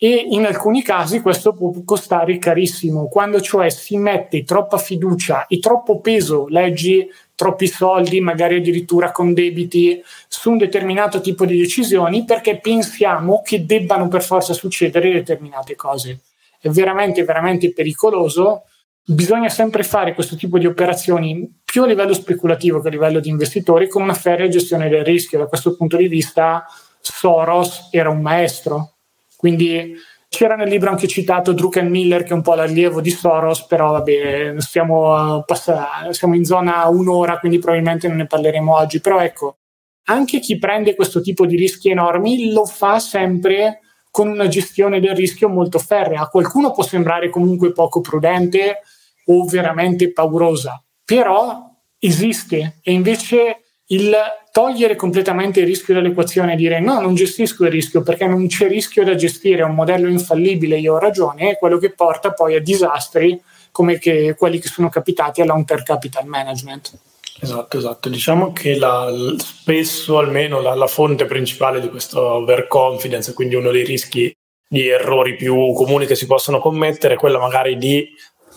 [0.00, 5.58] e in alcuni casi questo può costare carissimo, quando cioè si mette troppa fiducia e
[5.58, 12.24] troppo peso, leggi troppi soldi, magari addirittura con debiti, su un determinato tipo di decisioni
[12.24, 16.20] perché pensiamo che debbano per forza succedere determinate cose.
[16.60, 18.64] È veramente, veramente pericoloso.
[19.04, 23.30] Bisogna sempre fare questo tipo di operazioni più a livello speculativo che a livello di
[23.30, 25.38] investitori con una ferrea gestione del rischio.
[25.38, 26.66] Da questo punto di vista
[27.00, 28.97] Soros era un maestro,
[29.38, 29.94] quindi
[30.28, 34.54] c'era nel libro anche citato Druckenmiller, che è un po' l'allievo di Soros, però vabbè,
[34.58, 39.00] stiamo, pass- siamo in zona un'ora, quindi probabilmente non ne parleremo oggi.
[39.00, 39.58] Però ecco,
[40.06, 43.78] anche chi prende questo tipo di rischi enormi lo fa sempre
[44.10, 46.22] con una gestione del rischio molto ferrea.
[46.22, 48.80] A qualcuno può sembrare comunque poco prudente
[49.26, 51.64] o veramente paurosa, però
[51.96, 54.14] esiste e invece il
[54.52, 58.68] togliere completamente il rischio dall'equazione e dire no, non gestisco il rischio perché non c'è
[58.68, 62.56] rischio da gestire, è un modello infallibile, io ho ragione, è quello che porta poi
[62.56, 66.98] a disastri come che, quelli che sono capitati long capital management.
[67.40, 68.08] Esatto, esatto.
[68.08, 73.84] Diciamo che la, spesso almeno la, la, fonte principale di questo overconfidence, quindi uno dei
[73.84, 74.34] rischi
[74.68, 78.06] di errori più comuni che si possono commettere, è quella magari di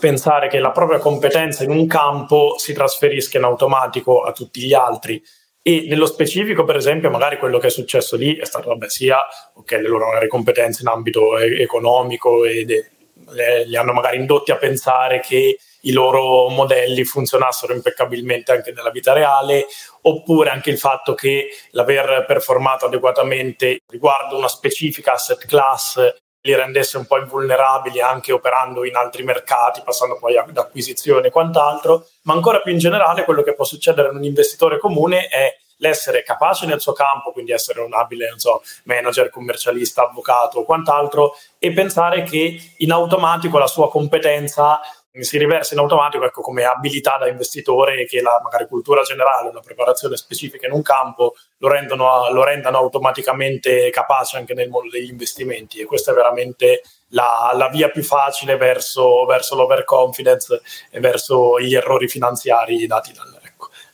[0.02, 4.74] pensare che la propria competenza in un campo si trasferisca in automatico a tutti gli
[4.74, 5.22] altri.
[5.62, 9.18] E nello specifico, per esempio, magari quello che è successo lì è stato, vabbè, sia
[9.54, 12.90] okay, le loro competenze in ambito e- economico e de-
[13.28, 18.90] le, li hanno magari indotti a pensare che i loro modelli funzionassero impeccabilmente anche nella
[18.90, 19.66] vita reale,
[20.00, 26.96] oppure anche il fatto che l'aver performato adeguatamente riguardo una specifica asset class li rendesse
[26.96, 32.34] un po' invulnerabili anche operando in altri mercati, passando poi ad acquisizione e quant'altro, ma
[32.34, 36.66] ancora più in generale quello che può succedere in un investitore comune è l'essere capace
[36.66, 42.22] nel suo campo, quindi essere un abile so, manager, commercialista, avvocato o quant'altro, e pensare
[42.22, 44.80] che in automatico la sua competenza
[45.20, 49.60] si riversa in automatico ecco, come abilità da investitore che la magari cultura generale, una
[49.60, 55.10] preparazione specifica in un campo lo, rendono, lo rendano automaticamente capace anche nel mondo degli
[55.10, 55.80] investimenti.
[55.80, 61.74] E questa è veramente la, la via più facile verso, verso l'overconfidence e verso gli
[61.74, 63.41] errori finanziari dati dal,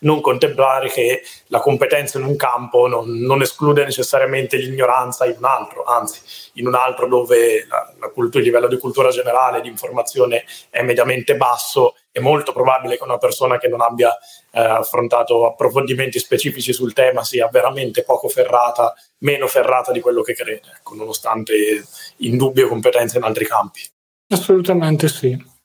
[0.00, 5.44] non contemplare che la competenza in un campo non, non esclude necessariamente l'ignoranza in un
[5.44, 6.20] altro, anzi
[6.54, 10.82] in un altro dove la, la cultura, il livello di cultura generale, di informazione è
[10.82, 14.16] mediamente basso, è molto probabile che una persona che non abbia
[14.50, 20.34] eh, affrontato approfondimenti specifici sul tema sia veramente poco ferrata, meno ferrata di quello che
[20.34, 21.84] crede, ecco, nonostante
[22.18, 23.80] indubbie competenze in altri campi.
[24.30, 25.56] Assolutamente sì.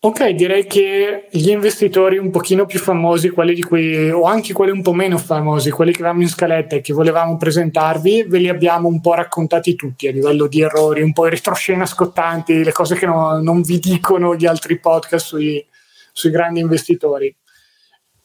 [0.00, 4.70] Ok, direi che gli investitori un pochino più famosi, quelli di cui, o anche quelli
[4.70, 8.48] un po' meno famosi, quelli che avevamo in scaletta e che volevamo presentarvi, ve li
[8.48, 12.70] abbiamo un po' raccontati tutti a livello di errori, un po' in retroscena scottanti, le
[12.70, 15.66] cose che no, non vi dicono gli altri podcast sui,
[16.12, 17.34] sui grandi investitori.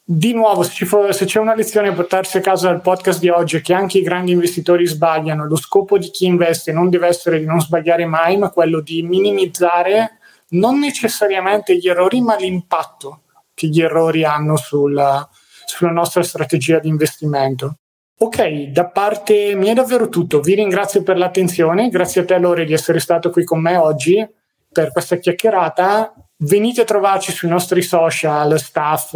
[0.03, 3.29] Di nuovo, se, fu, se, c'è una lezione a portarsi a casa dal podcast di
[3.29, 7.07] oggi è che anche i grandi investitori sbagliano, lo scopo di chi investe non deve
[7.07, 10.19] essere di non sbagliare mai, ma quello di minimizzare
[10.53, 13.21] non necessariamente gli errori, ma l'impatto
[13.53, 15.27] che gli errori hanno sulla,
[15.65, 17.77] sulla nostra strategia di investimento.
[18.19, 20.39] Ok, da parte mia è davvero tutto.
[20.39, 24.25] Vi ringrazio per l'attenzione, grazie a te Lore di essere stato qui con me oggi
[24.71, 26.13] per questa chiacchierata.
[26.37, 29.13] Venite a trovarci sui nostri social, staff,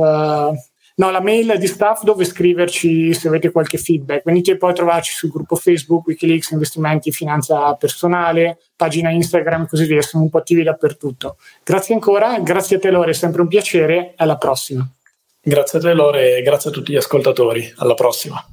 [1.00, 4.24] No, la mail di staff dove scriverci se avete qualche feedback.
[4.26, 9.86] Venite poi a trovarci sul gruppo Facebook, Wikileaks, Investimenti, Finanza Personale, pagina Instagram e così
[9.86, 10.02] via.
[10.02, 11.38] Siamo un po' attivi dappertutto.
[11.64, 14.14] Grazie ancora, grazie a te Lore, è sempre un piacere.
[14.16, 14.90] Alla prossima.
[15.40, 17.72] Grazie a te Lore e grazie a tutti gli ascoltatori.
[17.78, 18.44] Alla prossima.